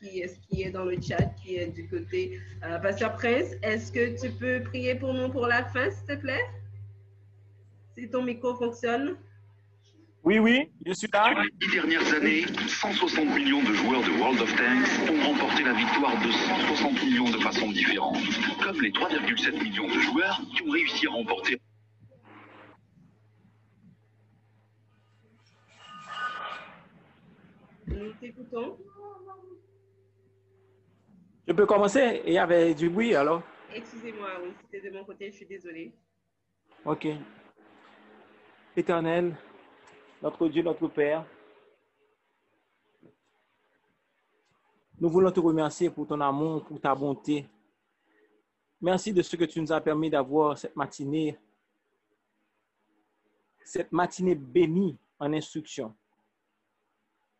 [0.00, 2.38] qui est-ce qui est dans le chat, qui est du côté.
[2.80, 6.44] Pasteur Prince, est-ce que tu peux prier pour nous pour la fin, s'il te plaît?
[7.96, 9.16] Si ton micro fonctionne.
[10.24, 11.30] Oui, oui, je suis là.
[11.30, 15.62] Sur les dix dernières années, 160 millions de joueurs de World of Tanks ont remporté
[15.62, 18.18] la victoire de 160 millions de façons différentes,
[18.62, 21.60] comme les 3,7 millions de joueurs qui ont réussi à remporter
[27.86, 28.76] Nous t'écoutons.
[31.46, 32.22] Je peux commencer?
[32.26, 33.42] Il y avait du bruit alors.
[33.74, 35.92] Excusez-moi, oui, c'était de mon côté, je suis désolée.
[36.84, 37.06] Ok.
[38.76, 39.34] Éternel,
[40.20, 41.24] notre Dieu, notre Père,
[45.00, 47.46] nous voulons te remercier pour ton amour, pour ta bonté.
[48.80, 51.38] Merci de ce que tu nous as permis d'avoir cette matinée,
[53.64, 55.94] cette matinée bénie en instruction.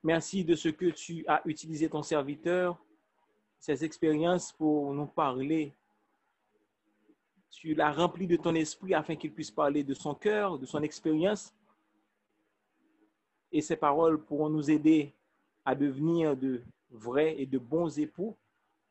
[0.03, 2.79] Merci de ce que tu as utilisé ton serviteur,
[3.59, 5.75] ces expériences pour nous parler.
[7.51, 10.83] Tu l'as rempli de ton esprit afin qu'il puisse parler de son cœur, de son
[10.83, 11.53] expérience.
[13.53, 15.12] Et ces paroles pourront nous aider
[15.65, 18.37] à devenir de vrais et de bons époux,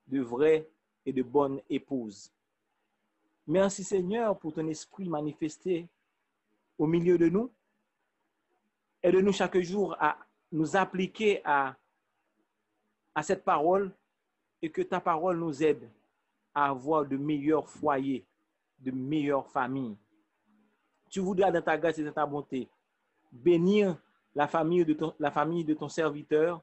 [0.08, 0.68] de vraies
[1.06, 2.32] et de bonnes épouses.
[3.46, 5.88] Merci Seigneur pour ton esprit manifesté
[6.78, 7.50] au milieu de nous.
[9.02, 10.18] Aide-nous chaque jour à
[10.52, 11.76] nous appliquer à,
[13.16, 13.92] à cette parole
[14.62, 15.90] et que ta parole nous aide
[16.54, 18.26] à avoir de meilleurs foyers,
[18.80, 19.96] de meilleures familles.
[21.10, 22.68] Tu voudras dans ta grâce et dans ta bonté
[23.32, 23.98] bénir
[24.38, 26.62] la famille de ton, la famille de ton serviteur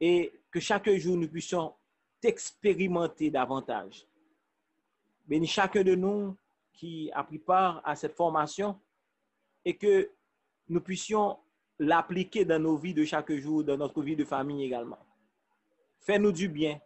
[0.00, 1.74] et que chaque jour nous puissions
[2.18, 4.06] t'expérimenter davantage.
[5.28, 6.34] Bénis chacun de nous
[6.72, 8.80] qui a pris part à cette formation
[9.66, 10.10] et que
[10.70, 11.36] nous puissions
[11.78, 14.98] l'appliquer dans nos vies de chaque jour, dans notre vie de famille également.
[16.00, 16.80] Fais-nous du bien.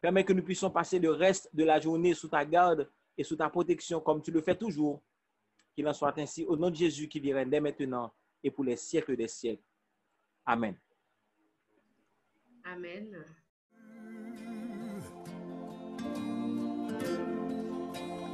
[0.00, 3.36] Permets que nous puissions passer le reste de la journée sous ta garde et sous
[3.36, 5.00] ta protection comme tu le fais toujours.
[5.76, 8.12] Qu'il en soit ainsi au nom de Jésus qui vient dès maintenant
[8.42, 9.62] et pour les siècles des siècles.
[10.44, 10.76] Amen.
[12.64, 13.24] Amen.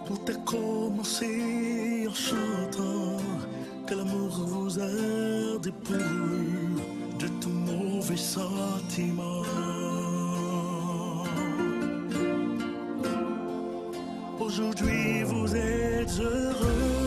[0.07, 3.19] Tout a commencé en chantant
[3.87, 5.99] que l'amour vous a dépouillé
[7.19, 9.43] de tout mauvais sentiment.
[14.41, 16.98] Aujourd'hui vous êtes heureux.